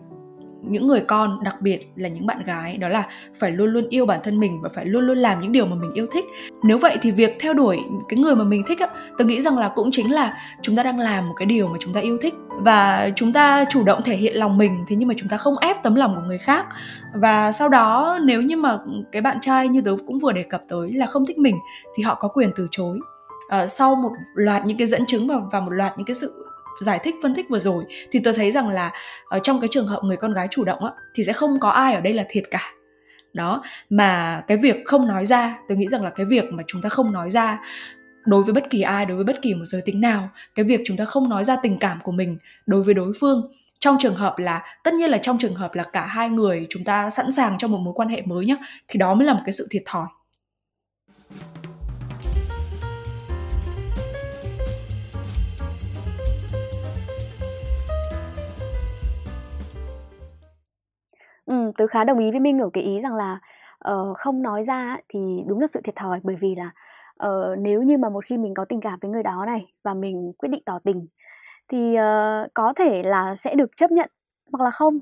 [0.71, 3.03] những người con đặc biệt là những bạn gái đó là
[3.39, 5.75] phải luôn luôn yêu bản thân mình và phải luôn luôn làm những điều mà
[5.75, 6.25] mình yêu thích.
[6.63, 9.57] Nếu vậy thì việc theo đuổi cái người mà mình thích á tôi nghĩ rằng
[9.57, 12.17] là cũng chính là chúng ta đang làm một cái điều mà chúng ta yêu
[12.21, 12.33] thích.
[12.49, 15.57] Và chúng ta chủ động thể hiện lòng mình thế nhưng mà chúng ta không
[15.57, 16.65] ép tấm lòng của người khác.
[17.13, 18.77] Và sau đó nếu như mà
[19.11, 21.55] cái bạn trai như tớ cũng vừa đề cập tới là không thích mình
[21.95, 22.99] thì họ có quyền từ chối.
[23.63, 26.46] Uh, sau một loạt những cái dẫn chứng và, và một loạt những cái sự
[26.81, 28.91] giải thích, phân tích vừa rồi, thì tôi thấy rằng là
[29.25, 31.69] ở trong cái trường hợp người con gái chủ động á, thì sẽ không có
[31.69, 32.71] ai ở đây là thiệt cả.
[33.33, 36.81] Đó, mà cái việc không nói ra tôi nghĩ rằng là cái việc mà chúng
[36.81, 37.59] ta không nói ra
[38.25, 40.81] đối với bất kỳ ai, đối với bất kỳ một giới tính nào, cái việc
[40.85, 44.15] chúng ta không nói ra tình cảm của mình đối với đối phương, trong trường
[44.15, 47.31] hợp là, tất nhiên là trong trường hợp là cả hai người chúng ta sẵn
[47.31, 48.55] sàng cho một mối quan hệ mới nhá,
[48.87, 50.07] thì đó mới là một cái sự thiệt thòi.
[61.47, 63.39] Ừm, tớ khá đồng ý với Minh ở cái ý rằng là,
[63.79, 66.71] ờ, không nói ra thì đúng là sự thiệt thòi, bởi vì là,
[67.17, 69.93] ờ, nếu như mà một khi mình có tình cảm với người đó này, và
[69.93, 71.07] mình quyết định tỏ tình
[71.67, 74.09] thì, ờ, có thể là sẽ được chấp nhận
[74.51, 74.99] hoặc là không.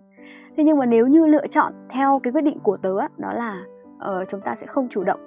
[0.58, 3.34] Thế nhưng mà nếu như lựa chọn theo cái quyết định của tớ á, đó
[3.34, 3.64] là,
[4.00, 5.20] ờ, chúng ta sẽ không chủ động,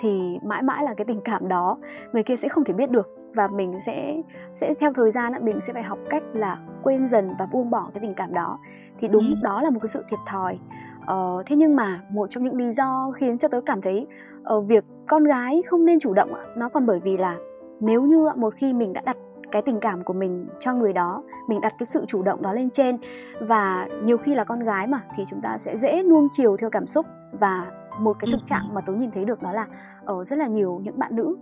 [0.00, 1.78] thì mãi mãi là cái tình cảm đó
[2.12, 4.22] người kia sẽ không thể biết được và mình sẽ
[4.52, 7.90] sẽ theo thời gian mình sẽ phải học cách là quên dần và buông bỏ
[7.94, 8.58] cái tình cảm đó.
[8.98, 9.34] Thì đúng ừ.
[9.42, 10.58] đó là một cái sự thiệt thòi.
[11.06, 14.06] Ờ, thế nhưng mà một trong những lý do khiến cho tớ cảm thấy
[14.54, 17.36] uh, việc con gái không nên chủ động nó còn bởi vì là
[17.80, 19.16] nếu như một khi mình đã đặt
[19.52, 22.52] cái tình cảm của mình cho người đó mình đặt cái sự chủ động đó
[22.52, 22.98] lên trên
[23.40, 26.70] và nhiều khi là con gái mà thì chúng ta sẽ dễ nuông chiều theo
[26.70, 27.06] cảm xúc.
[27.32, 27.66] Và
[28.00, 29.66] một cái thực trạng mà tớ nhìn thấy được đó là
[30.04, 31.36] ở rất là nhiều những bạn nữ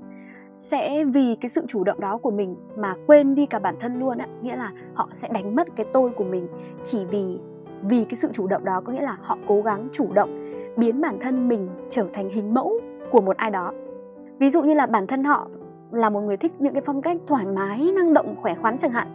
[0.59, 4.01] sẽ vì cái sự chủ động đó của mình mà quên đi cả bản thân
[4.01, 4.27] luôn á.
[4.43, 6.49] Nghĩa là họ sẽ đánh mất cái tôi của mình
[6.83, 7.39] chỉ vì
[7.83, 8.81] vì cái sự chủ động đó.
[8.85, 10.39] Có nghĩa là họ cố gắng chủ động
[10.77, 13.73] biến bản thân mình trở thành hình mẫu của một ai đó.
[14.39, 15.49] Ví dụ như là bản thân họ
[15.91, 18.91] là một người thích những cái phong cách thoải mái năng động khỏe khoắn chẳng
[18.91, 19.09] hạn.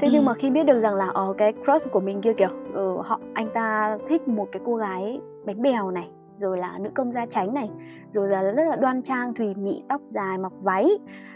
[0.00, 0.10] Thế ừ.
[0.12, 2.48] nhưng mà khi biết được rằng là ở ờ, cái crush của mình kia kiểu
[2.74, 6.90] ừ, họ anh ta thích một cái cô gái bánh bèo này rồi là nữ
[6.94, 7.70] công gia tránh này.
[8.08, 10.90] Rồi là rất là đoan trang thùy mị tóc dài mặc váy.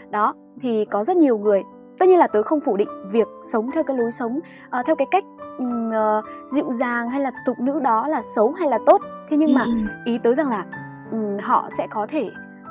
[0.09, 1.63] Đó thì có rất nhiều người.
[1.99, 4.39] Tất nhiên là tớ không phủ định việc sống theo cái lối sống
[4.79, 5.23] uh, theo cái cách
[5.63, 9.01] uh, dịu dàng hay là tục nữ đó là xấu hay là tốt.
[9.27, 9.71] Thế nhưng mà ừ.
[10.05, 10.65] ý tớ rằng là
[11.11, 12.29] um, họ sẽ có thể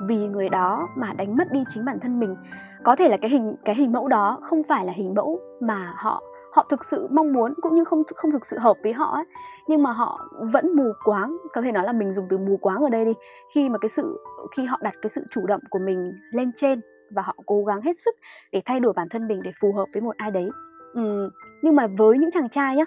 [0.09, 2.37] vì người đó mà đánh mất đi chính bản thân mình.
[2.83, 5.93] Có thể là cái hình cái hình mẫu đó không phải là hình mẫu mà
[5.97, 6.23] họ
[6.57, 9.25] họ thực sự mong muốn cũng như không không thực sự hợp với họ ấy.
[9.69, 12.83] Nhưng mà họ vẫn mù quáng có thể nói là mình dùng từ mù quáng
[12.83, 13.15] ở đây đi.
[13.55, 14.21] Khi mà cái sự
[14.57, 17.81] khi họ đặt cái sự chủ động của mình lên trên và họ cố gắng
[17.83, 18.17] hết sức
[18.53, 20.51] để thay đổi bản thân mình để phù hợp với một ai đấy.
[20.95, 21.31] Ừ,
[21.63, 22.85] nhưng mà với những chàng trai nhá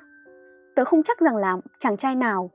[0.75, 2.51] tớ không chắc rằng là chàng trai nào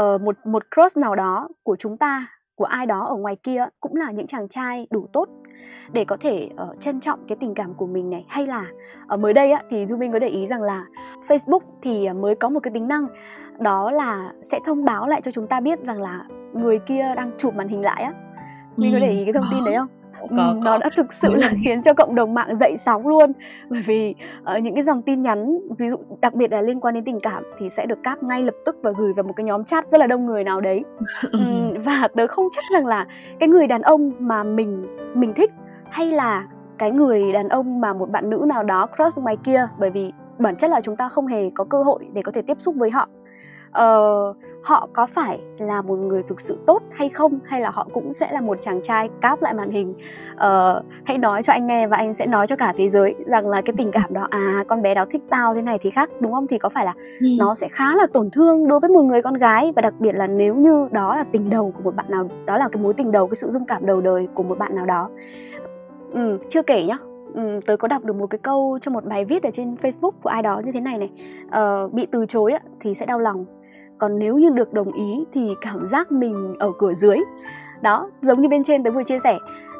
[0.00, 2.26] uh, một một cross nào đó của chúng ta
[2.62, 5.28] của ai đó ở ngoài kia cũng là những chàng trai đủ tốt
[5.92, 8.24] để có thể uh, trân trọng cái tình cảm của mình này.
[8.28, 8.66] Hay là
[9.06, 10.84] ở uh, mới đây á, thì thu minh có để ý rằng là
[11.28, 13.06] facebook thì uh, mới có một cái tính năng
[13.58, 17.30] đó là sẽ thông báo lại cho chúng ta biết rằng là người kia đang
[17.38, 18.12] chụp màn hình lại á.
[18.76, 18.96] Minh ừ.
[18.96, 20.01] có để ý cái thông tin đấy không
[20.36, 23.32] có, nó đã thực sự là khiến cho cộng đồng mạng dậy sóng luôn.
[23.68, 24.14] Bởi vì
[24.56, 27.20] uh, những cái dòng tin nhắn ví dụ đặc biệt là liên quan đến tình
[27.20, 29.88] cảm thì sẽ được cáp ngay lập tức và gửi vào một cái nhóm chat
[29.88, 30.84] rất là đông người nào đấy.
[31.32, 33.06] Um, và tớ không chắc rằng là
[33.40, 35.52] cái người đàn ông mà mình mình thích
[35.90, 36.46] hay là
[36.78, 40.12] cái người đàn ông mà một bạn nữ nào đó crush ngoài kia bởi vì
[40.38, 42.74] bản chất là chúng ta không hề có cơ hội để có thể tiếp xúc
[42.78, 43.08] với họ.
[43.68, 47.38] Uh, họ có phải là một người thực sự tốt hay không?
[47.44, 49.94] Hay là họ cũng sẽ là một chàng trai cáp lại màn hình?
[50.34, 53.48] Uh, hãy nói cho anh nghe và anh sẽ nói cho cả thế giới rằng
[53.48, 56.10] là cái tình cảm đó à con bé đó thích tao thế này thì khác
[56.20, 56.46] đúng không?
[56.46, 57.26] Thì có phải là ừ.
[57.38, 59.72] nó sẽ khá là tổn thương đối với một người con gái?
[59.76, 62.56] Và đặc biệt là nếu như đó là tình đầu của một bạn nào đó
[62.56, 64.86] là cái mối tình đầu cái sự dung cảm đầu đời của một bạn nào
[64.86, 65.10] đó.
[66.12, 66.98] Ừ, chưa kể nhá.
[67.34, 70.10] Ừ, tớ có đọc được một cái câu trong một bài viết ở trên Facebook
[70.22, 71.10] của ai đó như thế này này.
[71.46, 73.44] Uh, bị từ chối thì sẽ đau lòng
[74.02, 77.18] còn nếu như được đồng ý thì cảm giác mình ở cửa dưới.
[77.82, 79.38] Đó giống như bên trên tớ vừa chia sẻ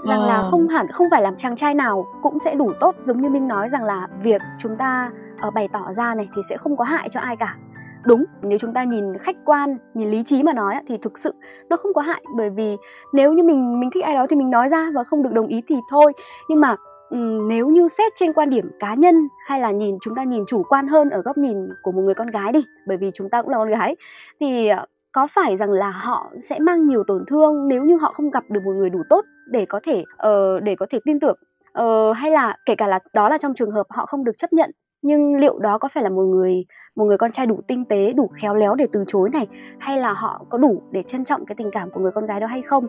[0.08, 0.48] rằng là ờ.
[0.50, 2.94] không hẳn không phải làm chàng trai nào cũng sẽ đủ tốt.
[2.98, 5.10] Giống như minh nói rằng là việc chúng ta
[5.48, 7.56] uh, bày tỏ ra này thì sẽ không có hại cho ai cả.
[8.04, 11.34] Đúng nếu chúng ta nhìn khách quan nhìn lý trí mà nói thì thực sự
[11.70, 12.22] nó không có hại.
[12.36, 12.76] Bởi vì
[13.12, 15.46] nếu như mình mình thích ai đó thì mình nói ra và không được đồng
[15.46, 16.12] ý thì thôi.
[16.48, 16.76] Nhưng mà
[17.12, 20.44] Ừ, nếu như xét trên quan điểm cá nhân hay là nhìn chúng ta nhìn
[20.46, 23.30] chủ quan hơn ở góc nhìn của một người con gái đi bởi vì chúng
[23.30, 23.96] ta cũng là con gái
[24.40, 28.12] thì ờ, có phải rằng là họ sẽ mang nhiều tổn thương nếu như họ
[28.12, 31.20] không gặp được một người đủ tốt để có thể uh, để có thể tin
[31.20, 31.38] tưởng?
[31.82, 34.52] Uh, hay là kể cả là đó là trong trường hợp họ không được chấp
[34.52, 34.70] nhận
[35.02, 36.64] nhưng liệu đó có phải là một người
[36.96, 39.46] một người con trai đủ tinh tế đủ khéo léo để từ chối này?
[39.78, 42.40] Hay là họ có đủ để trân trọng cái tình cảm của người con gái
[42.40, 42.86] đó hay không?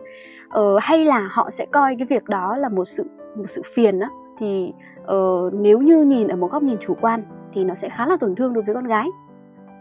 [0.48, 3.04] Ờ, hay là họ sẽ coi cái việc đó là một sự
[3.36, 4.72] một sự phiền đó thì
[5.02, 7.22] uh, nếu như nhìn ở một góc nhìn chủ quan
[7.52, 9.08] thì nó sẽ khá là tổn thương đối với con gái.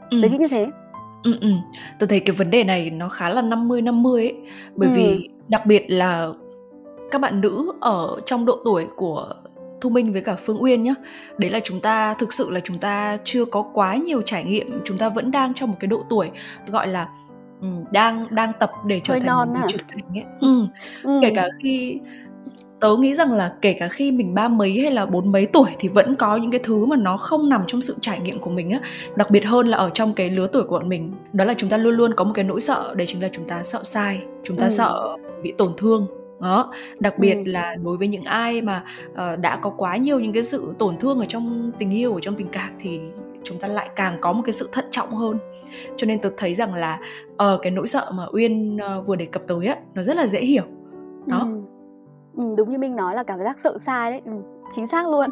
[0.10, 0.18] Ừ.
[0.22, 0.68] tôi nghĩ như thế.
[1.24, 1.48] Ừ ừ.
[2.00, 4.38] Tôi thấy cái vấn đề này nó khá là 50 50 ấy.
[4.76, 4.94] Bởi ừ.
[4.96, 6.28] vì đặc biệt là
[7.12, 9.34] các bạn nữ ở trong độ tuổi của
[9.84, 10.94] Thu Minh với cả Phương Uyên nhá.
[11.38, 14.82] Đấy là chúng ta thực sự là chúng ta chưa có quá nhiều trải nghiệm,
[14.86, 16.32] chúng ta vẫn đang trong một cái độ tuổi
[16.68, 17.08] gọi là
[17.62, 20.26] um, đang đang tập để trở Hơi thành non một người trưởng thành ấy.
[20.40, 20.68] Ừ.
[21.04, 21.20] ừ.
[21.22, 22.00] Kể cả khi
[22.84, 25.70] tớ nghĩ rằng là kể cả khi mình ba mấy hay là bốn mấy tuổi
[25.80, 28.50] thì vẫn có những cái thứ mà nó không nằm trong sự trải nghiệm của
[28.50, 28.80] mình á
[29.16, 31.70] đặc biệt hơn là ở trong cái lứa tuổi của bọn mình đó là chúng
[31.70, 34.24] ta luôn luôn có một cái nỗi sợ đấy chính là chúng ta sợ sai
[34.44, 34.70] chúng ta ừ.
[34.70, 36.08] sợ bị tổn thương
[36.44, 37.44] đó đặc biệt ừ.
[37.46, 40.98] là đối với những ai mà uh, đã có quá nhiều những cái sự tổn
[40.98, 43.00] thương ở trong tình yêu ở trong tình cảm thì
[43.44, 45.38] chúng ta lại càng có một cái sự thận trọng hơn.
[45.98, 47.00] Cho nên tôi thấy rằng là
[47.32, 50.28] uh, cái nỗi sợ mà uyên uh, vừa đề cập tới á nó rất là
[50.28, 50.64] dễ hiểu.
[51.26, 51.40] Đó.
[51.40, 51.62] Ừ.
[52.38, 54.22] Ừ, đúng như minh nói là cảm giác sợ sai đấy.
[54.26, 54.32] Ừ,
[54.76, 55.30] chính xác luôn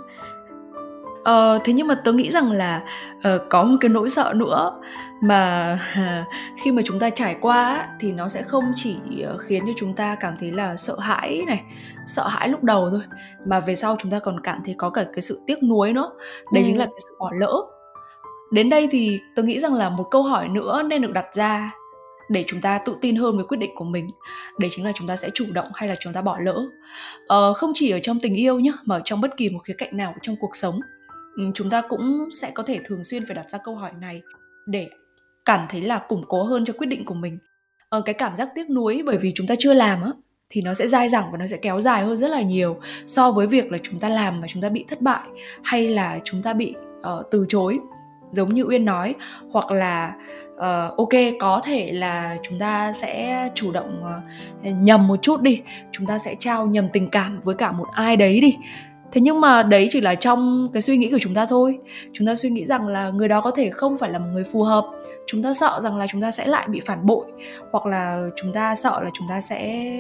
[1.23, 2.81] Ờ, thế nhưng mà tớ nghĩ rằng là
[3.17, 4.81] uh, có một cái nỗi sợ nữa
[5.21, 6.27] mà uh,
[6.63, 8.97] khi mà chúng ta trải qua thì nó sẽ không chỉ
[9.34, 11.63] uh, khiến cho chúng ta cảm thấy là sợ hãi này,
[12.05, 13.01] sợ hãi lúc đầu thôi
[13.45, 16.12] mà về sau chúng ta còn cảm thấy có cả cái sự tiếc nuối nữa.
[16.53, 16.67] Đấy ừ.
[16.67, 17.62] chính là cái sự bỏ lỡ.
[18.51, 21.71] Đến đây thì tớ nghĩ rằng là một câu hỏi nữa nên được đặt ra
[22.29, 24.07] để chúng ta tự tin hơn với quyết định của mình
[24.57, 26.65] đấy chính là chúng ta sẽ chủ động hay là chúng ta bỏ lỡ
[27.27, 29.97] ờ, không chỉ ở trong tình yêu nhá mà trong bất kỳ một khía cạnh
[29.97, 30.75] nào trong cuộc sống
[31.38, 34.22] Ừ, chúng ta cũng sẽ có thể thường xuyên phải đặt ra câu hỏi này
[34.65, 34.89] để
[35.46, 37.38] cảm thấy là củng cố hơn cho quyết định của mình.
[37.89, 40.12] Ờ, cái cảm giác tiếc nuối bởi vì chúng ta chưa làm á
[40.50, 43.32] thì nó sẽ dai dẳng và nó sẽ kéo dài hơn rất là nhiều so
[43.32, 45.28] với việc là chúng ta làm mà chúng ta bị thất bại
[45.63, 47.80] hay là chúng ta bị uh, từ chối.
[48.32, 49.15] Giống như uyên nói
[49.52, 50.15] hoặc là
[50.56, 55.62] uh, ok có thể là chúng ta sẽ chủ động uh, nhầm một chút đi
[55.91, 58.58] chúng ta sẽ trao nhầm tình cảm với cả một ai đấy đi
[59.12, 61.78] thế nhưng mà đấy chỉ là trong cái suy nghĩ của chúng ta thôi.
[62.13, 64.43] Chúng ta suy nghĩ rằng là người đó có thể không phải là một người
[64.43, 64.86] phù hợp.
[65.28, 67.26] Chúng ta sợ rằng là chúng ta sẽ lại bị phản bội
[67.71, 69.91] hoặc là chúng ta sợ là chúng ta sẽ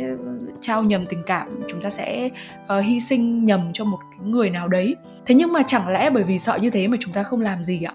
[0.61, 2.29] trao nhầm tình cảm chúng ta sẽ
[2.77, 4.95] uh, hy sinh nhầm cho một cái người nào đấy.
[5.25, 7.63] Thế nhưng mà chẳng lẽ bởi vì sợ như thế mà chúng ta không làm
[7.63, 7.93] gì ạ?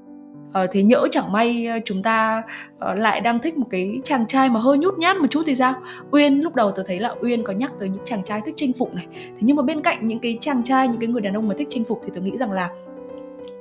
[0.65, 2.43] Uh, thế nhỡ chẳng may uh, chúng ta
[2.75, 5.55] uh, lại đang thích một cái chàng trai mà hơi nhút nhát một chút thì
[5.55, 5.75] sao?
[6.11, 8.73] Uyên lúc đầu tôi thấy là uyên có nhắc tới những chàng trai thích chinh
[8.73, 9.07] phục này.
[9.13, 11.55] Thế nhưng mà bên cạnh những cái chàng trai những cái người đàn ông mà
[11.59, 12.69] thích chinh phục thì tôi nghĩ rằng là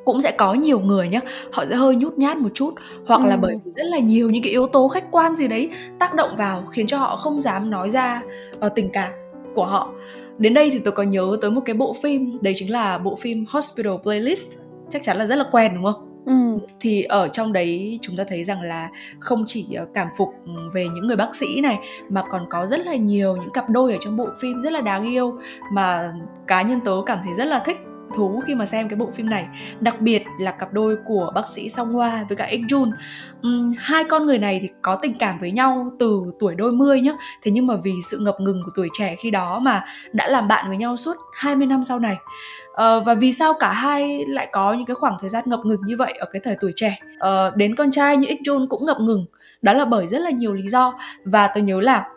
[0.05, 1.19] cũng sẽ có nhiều người nhá
[1.51, 2.73] họ sẽ hơi nhút nhát một chút.
[3.07, 3.29] Hoặc ừ.
[3.29, 6.13] là bởi vì rất là nhiều những cái yếu tố khách quan gì đấy tác
[6.13, 8.21] động vào khiến cho họ không dám nói ra
[8.65, 9.11] uh, tình cảm
[9.55, 9.91] của họ.
[10.37, 13.15] Đến đây thì tôi có nhớ tới một cái bộ phim đấy chính là bộ
[13.15, 14.57] phim Hospital Playlist
[14.89, 16.07] chắc chắn là rất là quen đúng không?
[16.25, 16.59] Ừ.
[16.79, 20.29] thì ở trong đấy chúng ta thấy rằng là không chỉ ờ, cảm phục
[20.73, 23.91] về những người bác sĩ này mà còn có rất là nhiều những cặp đôi
[23.91, 25.39] ở trong bộ phim rất là đáng yêu
[25.71, 26.13] mà
[26.47, 27.77] cá nhân tớ cảm thấy rất là thích
[28.15, 29.47] thú khi mà xem cái bộ phim này.
[29.79, 32.91] Đặc biệt là cặp đôi của bác sĩ Song Hoa với cả Ích Jun
[33.47, 37.01] uhm, hai con người này thì có tình cảm với nhau từ tuổi đôi mươi
[37.01, 37.13] nhá.
[37.43, 40.47] Thế nhưng mà vì sự ngập ngừng của tuổi trẻ khi đó mà đã làm
[40.47, 42.17] bạn với nhau suốt 20 năm sau này
[42.75, 45.81] Ờ, và vì sao cả hai lại có những cái khoảng thời gian ngập ngừng
[45.85, 46.99] như vậy ở cái thời tuổi trẻ?
[47.15, 49.25] Uh, đến con trai như Ikjun cũng ngập ngừng.
[49.61, 50.99] Đó là bởi rất là nhiều lý do.
[51.25, 52.07] Và tôi nhớ là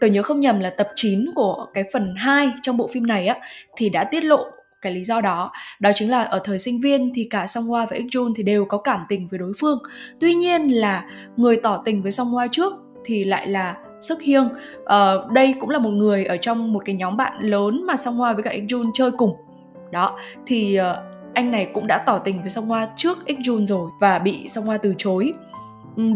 [0.00, 3.26] tôi nhớ không nhầm là tập 9 của cái phần 2 trong bộ phim này
[3.26, 3.36] á
[3.76, 4.44] thì đã tiết lộ
[4.82, 5.52] cái lý do đó.
[5.80, 8.42] Đó chính là ở thời sinh viên thì cả Song Hoa và Ích Jun thì
[8.42, 9.78] đều có cảm tình với đối phương.
[10.20, 11.04] Tuy nhiên là
[11.36, 12.72] người tỏ tình với Song Hoa trước
[13.04, 14.48] thì lại là Sức Hiêng
[14.82, 18.16] uh, đây cũng là một người ở trong một cái nhóm bạn lớn mà Song
[18.16, 19.47] Hoa với cả Ích Jun chơi cùng
[19.90, 23.66] đó thì uh, anh này cũng đã tỏ tình với Song Hoa trước Ích Jun
[23.66, 25.32] rồi và bị Song Hoa từ chối.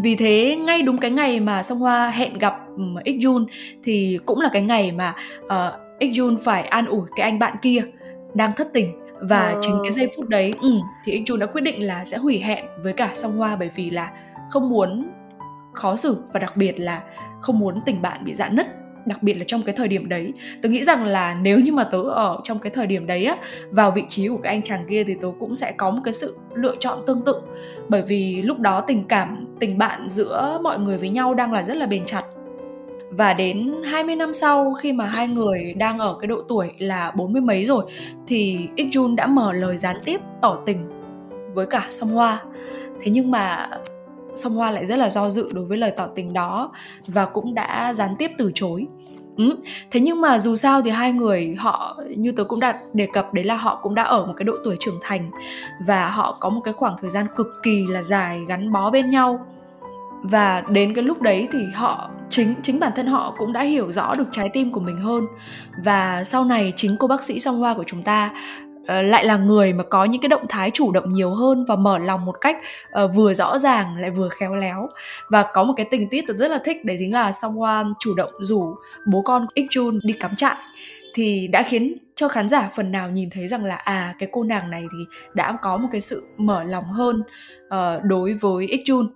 [0.03, 2.55] Vì thế ngay đúng cái ngày mà Song Hoa hẹn gặp
[3.03, 3.45] Ích Jun
[3.83, 5.13] thì cũng là cái ngày mà
[5.45, 7.83] uh, Ích Jun phải an ủi cái anh bạn kia
[8.33, 8.99] đang thất tình.
[9.19, 9.59] Và ờ.
[9.61, 12.39] chính cái giây phút đấy ừ, thì anh Jun đã quyết định là sẽ hủy
[12.39, 14.11] hẹn với cả Song Hoa bởi vì là
[14.49, 15.09] không muốn
[15.73, 17.01] khó xử và đặc biệt là
[17.41, 18.67] không muốn tình bạn bị dạn nứt
[19.05, 20.33] đặc biệt là trong cái thời điểm đấy.
[20.61, 23.37] Tớ nghĩ rằng là nếu như mà tớ ở trong cái thời điểm đấy á,
[23.71, 26.13] vào vị trí của cái anh chàng kia thì tớ cũng sẽ có một cái
[26.13, 27.35] sự lựa chọn tương tự.
[27.89, 31.63] Bởi vì lúc đó tình cảm, tình bạn giữa mọi người với nhau đang là
[31.63, 32.23] rất là bền chặt.
[33.09, 37.11] Và đến 20 năm sau, khi mà hai người đang ở cái độ tuổi là
[37.15, 37.85] bốn mươi mấy rồi,
[38.27, 38.87] thì Ích
[39.17, 40.89] đã mở lời gián tiếp tỏ tình
[41.53, 42.43] với cả Song Hoa.
[43.01, 43.69] Thế nhưng mà
[44.35, 46.71] song hoa lại rất là do dự đối với lời tỏ tình đó
[47.07, 48.87] và cũng đã gián tiếp từ chối
[49.37, 49.55] Ừ.
[49.91, 53.33] Thế nhưng mà dù sao thì hai người họ, như tôi cũng đã đề cập,
[53.33, 55.31] đấy là họ cũng đã ở một cái độ tuổi trưởng thành
[55.87, 59.09] và họ có một cái khoảng thời gian cực kỳ là dài gắn bó bên
[59.09, 59.45] nhau
[60.23, 63.91] và đến cái lúc đấy thì họ, chính chính bản thân họ cũng đã hiểu
[63.91, 65.25] rõ được trái tim của mình hơn
[65.83, 68.31] và sau này chính cô bác sĩ song hoa của chúng ta
[68.87, 71.75] Ờ, lại là người mà có những cái động thái chủ động nhiều hơn và
[71.75, 72.57] mở lòng một cách
[73.03, 74.89] uh, vừa rõ ràng lại vừa khéo léo.
[75.29, 77.83] Và có một cái tình tiết tôi rất là thích đấy chính là song hoa
[77.99, 78.75] chủ động rủ
[79.07, 80.55] bố con Ích Jun đi cắm trại.
[81.13, 84.43] Thì đã khiến cho khán giả phần nào nhìn thấy rằng là à cái cô
[84.43, 84.97] nàng này thì
[85.33, 87.23] đã có một cái sự mở lòng hơn
[87.65, 89.07] uh, đối với Ích Jun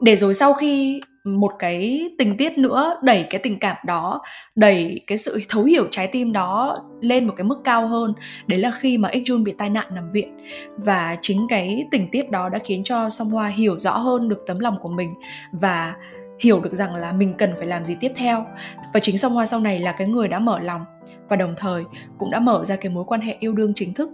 [0.00, 4.22] để rồi sau khi một cái tình tiết nữa, đẩy cái tình cảm đó,
[4.54, 8.14] đẩy cái sự thấu hiểu trái tim đó lên một cái mức cao hơn.
[8.46, 10.36] Đấy là khi mà Ích Jun bị tai nạn nằm viện.
[10.76, 14.44] Và chính cái tình tiết đó đã khiến cho Song Hoa hiểu rõ hơn được
[14.46, 15.14] tấm lòng của mình
[15.52, 15.94] và
[16.40, 18.46] hiểu được rằng là mình cần phải làm gì tiếp theo.
[18.94, 20.84] Và chính Song Hoa sau này là cái người đã mở lòng
[21.28, 21.84] và đồng thời
[22.18, 24.10] cũng đã mở ra cái mối quan hệ yêu đương chính thức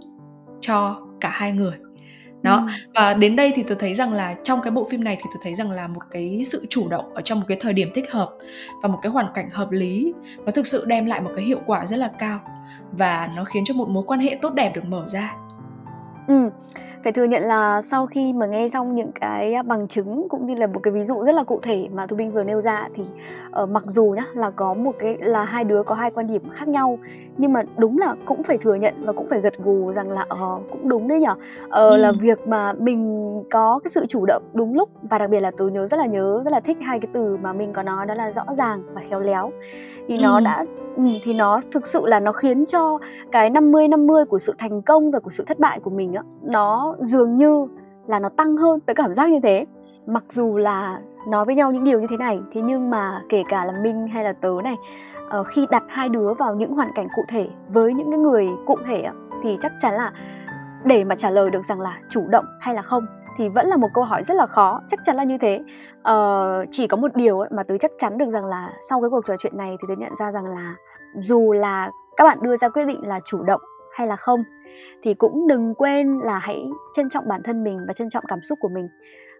[0.61, 1.73] cho cả hai người
[2.41, 2.69] đó.
[2.95, 5.41] Và đến đây thì tôi thấy rằng là trong cái bộ phim này thì tôi
[5.43, 8.11] thấy rằng là một cái sự chủ động ở trong một cái thời điểm thích
[8.11, 8.29] hợp
[8.83, 10.13] và một cái hoàn cảnh hợp lý
[10.45, 12.39] nó thực sự đem lại một cái hiệu quả rất là cao
[12.91, 15.35] và nó khiến cho một mối quan hệ tốt đẹp được mở ra.
[16.27, 16.49] Ừ
[17.03, 20.55] phải thừa nhận là sau khi mà nghe xong những cái bằng chứng cũng như
[20.55, 22.87] là một cái ví dụ rất là cụ thể mà thu minh vừa nêu ra
[22.95, 23.03] thì
[23.63, 26.49] uh, mặc dù nhá là có một cái là hai đứa có hai quan điểm
[26.49, 26.99] khác nhau
[27.41, 30.25] nhưng mà đúng là cũng phải thừa nhận và cũng phải gật gù rằng là
[30.33, 31.97] uh, cũng đúng đấy nhở uh, ừ.
[31.97, 35.51] là việc mà mình có cái sự chủ động đúng lúc và đặc biệt là
[35.57, 38.05] tôi nhớ rất là nhớ rất là thích hai cái từ mà mình có nói
[38.05, 39.51] đó là rõ ràng và khéo léo
[40.07, 40.21] thì ừ.
[40.21, 42.99] nó đã Ừ, thì nó thực sự là nó khiến cho
[43.31, 46.23] cái 50 50 của sự thành công và của sự thất bại của mình á
[46.41, 47.67] nó dường như
[48.07, 49.65] là nó tăng hơn tới cảm giác như thế.
[50.05, 53.43] Mặc dù là nói với nhau những điều như thế này thế nhưng mà kể
[53.49, 54.75] cả là Minh hay là tớ này
[55.39, 58.47] uh, khi đặt hai đứa vào những hoàn cảnh cụ thể với những cái người
[58.65, 59.07] cụ thể
[59.43, 60.11] thì chắc chắn là
[60.83, 63.05] để mà trả lời được rằng là chủ động hay là không
[63.37, 65.61] thì vẫn là một câu hỏi rất là khó chắc chắn là như thế.
[66.03, 69.25] Ờ, chỉ có một điều mà tôi chắc chắn được rằng là sau cái cuộc
[69.27, 70.75] trò chuyện này thì tôi nhận ra rằng là
[71.19, 73.61] dù là các bạn đưa ra quyết định là chủ động
[73.97, 74.43] hay là không
[75.03, 78.41] thì cũng đừng quên là hãy trân trọng bản thân mình và trân trọng cảm
[78.41, 78.87] xúc của mình.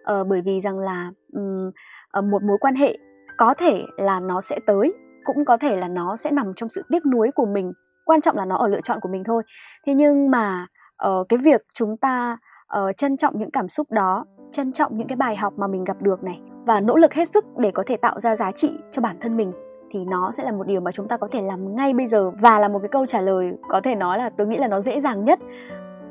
[0.02, 2.98] Ờ, bởi vì rằng là um, một mối quan hệ
[3.38, 4.92] có thể là nó sẽ tới
[5.24, 7.72] cũng có thể là nó sẽ nằm trong sự tiếc nuối của mình
[8.04, 9.42] quan trọng là nó ở lựa chọn của mình thôi.
[9.86, 10.66] Thế nhưng mà
[11.08, 12.36] uh, cái việc chúng ta
[12.78, 15.84] uh, trân trọng những cảm xúc đó trân trọng những cái bài học mà mình
[15.84, 18.78] gặp được này và nỗ lực hết sức để có thể tạo ra giá trị
[18.90, 19.52] cho bản thân mình
[19.90, 22.30] thì nó sẽ là một điều mà chúng ta có thể làm ngay bây giờ
[22.30, 24.80] và là một cái câu trả lời có thể nói là tôi nghĩ là nó
[24.80, 25.38] dễ dàng nhất.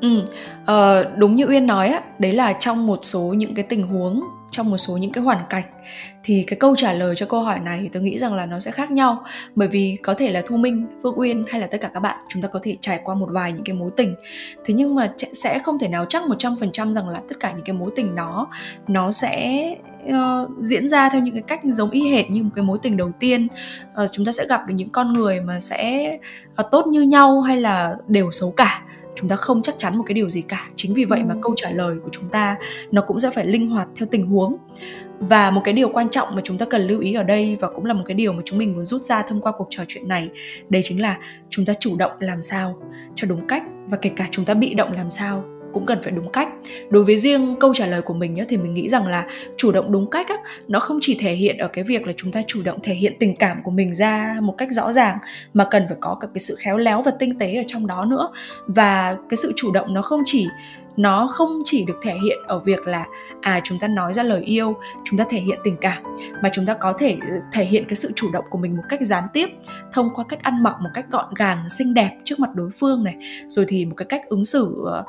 [0.00, 0.22] Ừ
[0.62, 4.22] uh, đúng như uyên nói á đấy là trong một số những cái tình huống
[4.52, 5.64] trong một số những cái hoàn cảnh.
[6.24, 8.60] Thì cái câu trả lời cho câu hỏi này thì tôi nghĩ rằng là nó
[8.60, 9.24] sẽ khác nhau.
[9.54, 12.16] Bởi vì có thể là thu minh phương uyên hay là tất cả các bạn
[12.28, 14.14] chúng ta có thể trải qua một vài những cái mối tình.
[14.64, 17.40] Thế nhưng mà sẽ không thể nào chắc một trăm phần trăm rằng là tất
[17.40, 18.48] cả những cái mối tình đó
[18.88, 19.64] nó sẽ
[20.08, 22.96] uh, diễn ra theo những cái cách giống y hệt như một cái mối tình
[22.96, 23.48] đầu tiên.
[24.02, 26.12] Uh, chúng ta sẽ gặp được những con người mà sẽ
[26.60, 28.82] uh, tốt như nhau hay là đều xấu cả
[29.14, 30.68] chúng ta không chắc chắn một cái điều gì cả.
[30.76, 31.24] Chính vì vậy ừ.
[31.28, 32.56] mà câu trả lời của chúng ta
[32.90, 34.56] nó cũng sẽ phải linh hoạt theo tình huống.
[35.20, 37.68] Và một cái điều quan trọng mà chúng ta cần lưu ý ở đây và
[37.68, 39.84] cũng là một cái điều mà chúng mình muốn rút ra thông qua cuộc trò
[39.88, 40.30] chuyện này
[40.68, 41.18] đây chính là
[41.50, 42.78] chúng ta chủ động làm sao
[43.14, 46.12] cho đúng cách và kể cả chúng ta bị động làm sao cũng cần phải
[46.12, 46.48] đúng cách.
[46.90, 49.72] Đối với riêng câu trả lời của mình nhá, thì mình nghĩ rằng là chủ
[49.72, 50.36] động đúng cách á,
[50.68, 53.12] nó không chỉ thể hiện ở cái việc là chúng ta chủ động thể hiện
[53.20, 55.18] tình cảm của mình ra một cách rõ ràng
[55.54, 58.04] mà cần phải có cả cái sự khéo léo và tinh tế ở trong đó
[58.04, 58.32] nữa.
[58.66, 60.46] Và cái sự chủ động nó không chỉ
[60.96, 63.06] nó không chỉ được thể hiện ở việc là
[63.40, 66.02] à chúng ta nói ra lời yêu chúng ta thể hiện tình cảm
[66.42, 68.82] mà chúng ta có thể ừ, thể hiện cái sự chủ động của mình một
[68.88, 69.48] cách gián tiếp
[69.92, 73.04] thông qua cách ăn mặc một cách gọn gàng xinh đẹp trước mặt đối phương
[73.04, 73.16] này
[73.48, 75.04] rồi thì một cái cách ứng xử uh,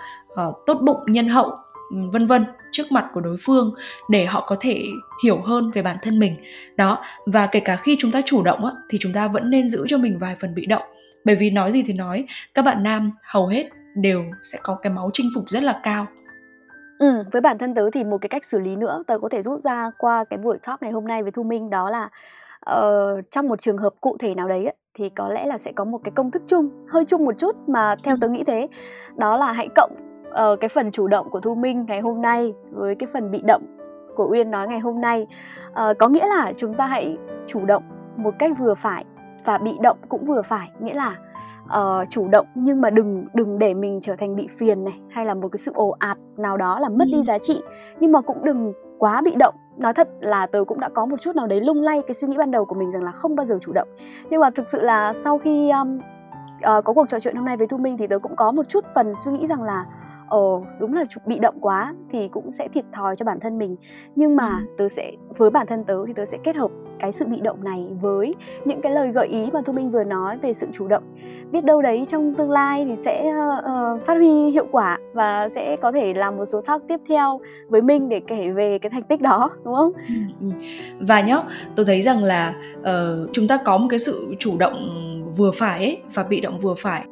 [0.48, 1.50] uh, tốt bụng nhân hậu
[1.92, 3.74] ừ, vân vân trước mặt của đối phương
[4.10, 4.84] để họ có thể
[5.24, 6.36] hiểu hơn về bản thân mình.
[6.76, 9.68] Đó và kể cả khi chúng ta chủ động á, thì chúng ta vẫn nên
[9.68, 10.84] giữ cho mình vài phần bị động.
[11.26, 14.94] Bởi vì nói gì thì nói các bạn nam hầu hết đều sẽ có cái
[14.94, 16.06] máu chinh phục rất là cao.
[17.00, 19.42] Ừ, với bản thân tớ thì một cái cách xử lý nữa tớ có thể
[19.42, 22.10] rút ra qua cái buổi talk ngày hôm nay với Thu Minh đó là
[22.72, 25.72] uh, trong một trường hợp cụ thể nào đấy ấy, thì có lẽ là sẽ
[25.72, 28.68] có một cái công thức chung hơi chung một chút mà theo tớ nghĩ thế.
[29.16, 29.92] Đó là hãy cộng
[30.30, 33.42] uh, cái phần chủ động của Thu Minh ngày hôm nay với cái phần bị
[33.48, 33.64] động
[34.16, 35.28] của Uyên nói ngày hôm nay.
[35.70, 37.18] Uh, có nghĩa là chúng ta hãy
[37.48, 37.84] chủ động
[38.18, 39.06] một cách vừa phải
[39.46, 41.18] và bị động cũng vừa phải nghĩa là
[41.66, 45.26] uh, chủ động nhưng mà đừng đừng để mình trở thành bị phiền này hay
[45.26, 47.62] là một cái sự ồ ạt nào đó làm mất đi giá trị.
[48.00, 49.56] Nhưng mà cũng đừng quá bị động.
[49.78, 52.28] Nói thật là tớ cũng đã có một chút nào đấy lung lay cái suy
[52.28, 53.88] nghĩ ban đầu của mình rằng là không bao giờ chủ động.
[54.30, 57.58] Nhưng mà thực sự là sau khi um, uh, có cuộc trò chuyện hôm nay
[57.58, 59.86] với thu minh thì tớ cũng có một chút phần suy nghĩ rằng là
[60.28, 63.76] ồ đúng là bị động quá thì cũng sẽ thiệt thòi cho bản thân mình.
[64.16, 64.76] Nhưng mà ừ.
[64.78, 67.64] tớ sẽ với bản thân tớ thì tớ sẽ kết hợp cái sự bị động
[67.64, 68.34] này với
[68.66, 71.04] những cái lời gợi ý mà thu minh vừa nói về sự chủ động.
[71.52, 75.76] Biết đâu đấy trong tương lai thì sẽ uh, phát huy hiệu quả và sẽ
[75.76, 79.04] có thể làm một số talk tiếp theo với minh để kể về cái thành
[79.04, 79.92] tích đó đúng không?
[80.08, 80.48] Ừ, ừ.
[81.00, 81.38] Và nhá
[81.76, 84.90] tôi thấy rằng là uh, chúng ta có một cái sự chủ động
[85.38, 87.06] vừa phải ấy, và bị động vừa phải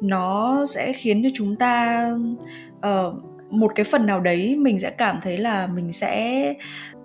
[0.00, 2.04] nó sẽ khiến cho chúng ta
[2.78, 3.14] uh,
[3.50, 6.54] một cái phần nào đấy mình sẽ cảm thấy là mình sẽ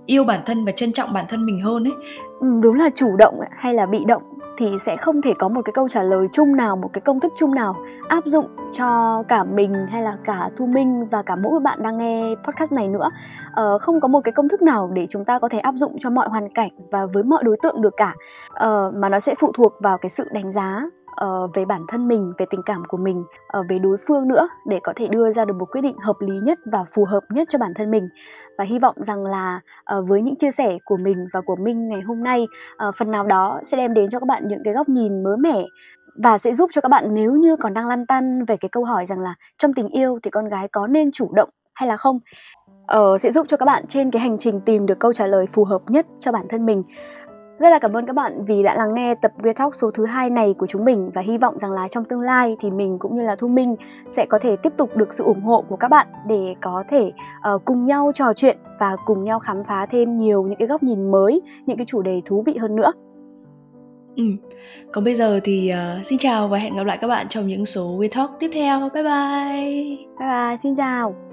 [0.05, 1.93] yêu bản thân và trân trọng bản thân mình hơn ấy.
[2.39, 4.23] Ừ, đúng là chủ động hay là bị động
[4.57, 7.19] thì sẽ không thể có một cái câu trả lời chung nào một cái công
[7.19, 7.75] thức chung nào
[8.07, 11.97] áp dụng cho cả mình hay là cả thu minh và cả mỗi bạn đang
[11.97, 13.09] nghe podcast này nữa.
[13.51, 15.95] Ờ, không có một cái công thức nào để chúng ta có thể áp dụng
[15.99, 18.15] cho mọi hoàn cảnh và với mọi đối tượng được cả.
[18.49, 20.83] Ờ, mà nó sẽ phụ thuộc vào cái sự đánh giá
[21.25, 23.23] uh, về bản thân mình về tình cảm của mình
[23.57, 26.15] uh, về đối phương nữa để có thể đưa ra được một quyết định hợp
[26.19, 28.09] lý nhất và phù hợp nhất cho bản thân mình.
[28.57, 29.59] Và hy vọng rằng là
[29.97, 32.47] uh, với những chia sẻ của mình và của minh ngày hôm nay
[32.87, 35.37] uh, phần nào đó sẽ đem đến cho các bạn những cái góc nhìn mới
[35.37, 35.65] mẻ
[36.15, 38.83] và sẽ giúp cho các bạn nếu như còn đang lăn tăn về cái câu
[38.83, 41.97] hỏi rằng là trong tình yêu thì con gái có nên chủ động hay là
[41.97, 42.19] không?
[42.97, 45.47] Uh, sẽ giúp cho các bạn trên cái hành trình tìm được câu trả lời
[45.47, 46.83] phù hợp nhất cho bản thân mình
[47.59, 50.05] rất là cảm ơn các bạn vì đã lắng nghe tập Weird Talk số thứ
[50.05, 52.99] hai này của chúng mình và hy vọng rằng là trong tương lai thì mình
[52.99, 53.75] cũng như là Thu Minh
[54.07, 57.11] sẽ có thể tiếp tục được sự ủng hộ của các bạn để có thể
[57.55, 60.83] uh, cùng nhau trò chuyện và cùng nhau khám phá thêm nhiều những cái góc
[60.83, 62.91] nhìn mới, những cái chủ đề thú vị hơn nữa.
[64.15, 64.23] Ừ.
[64.91, 67.65] Còn bây giờ thì uh, xin chào và hẹn gặp lại các bạn trong những
[67.65, 68.79] số Weird Talk tiếp theo.
[68.79, 69.97] Bye bye.
[70.19, 71.32] Bye bye, xin chào.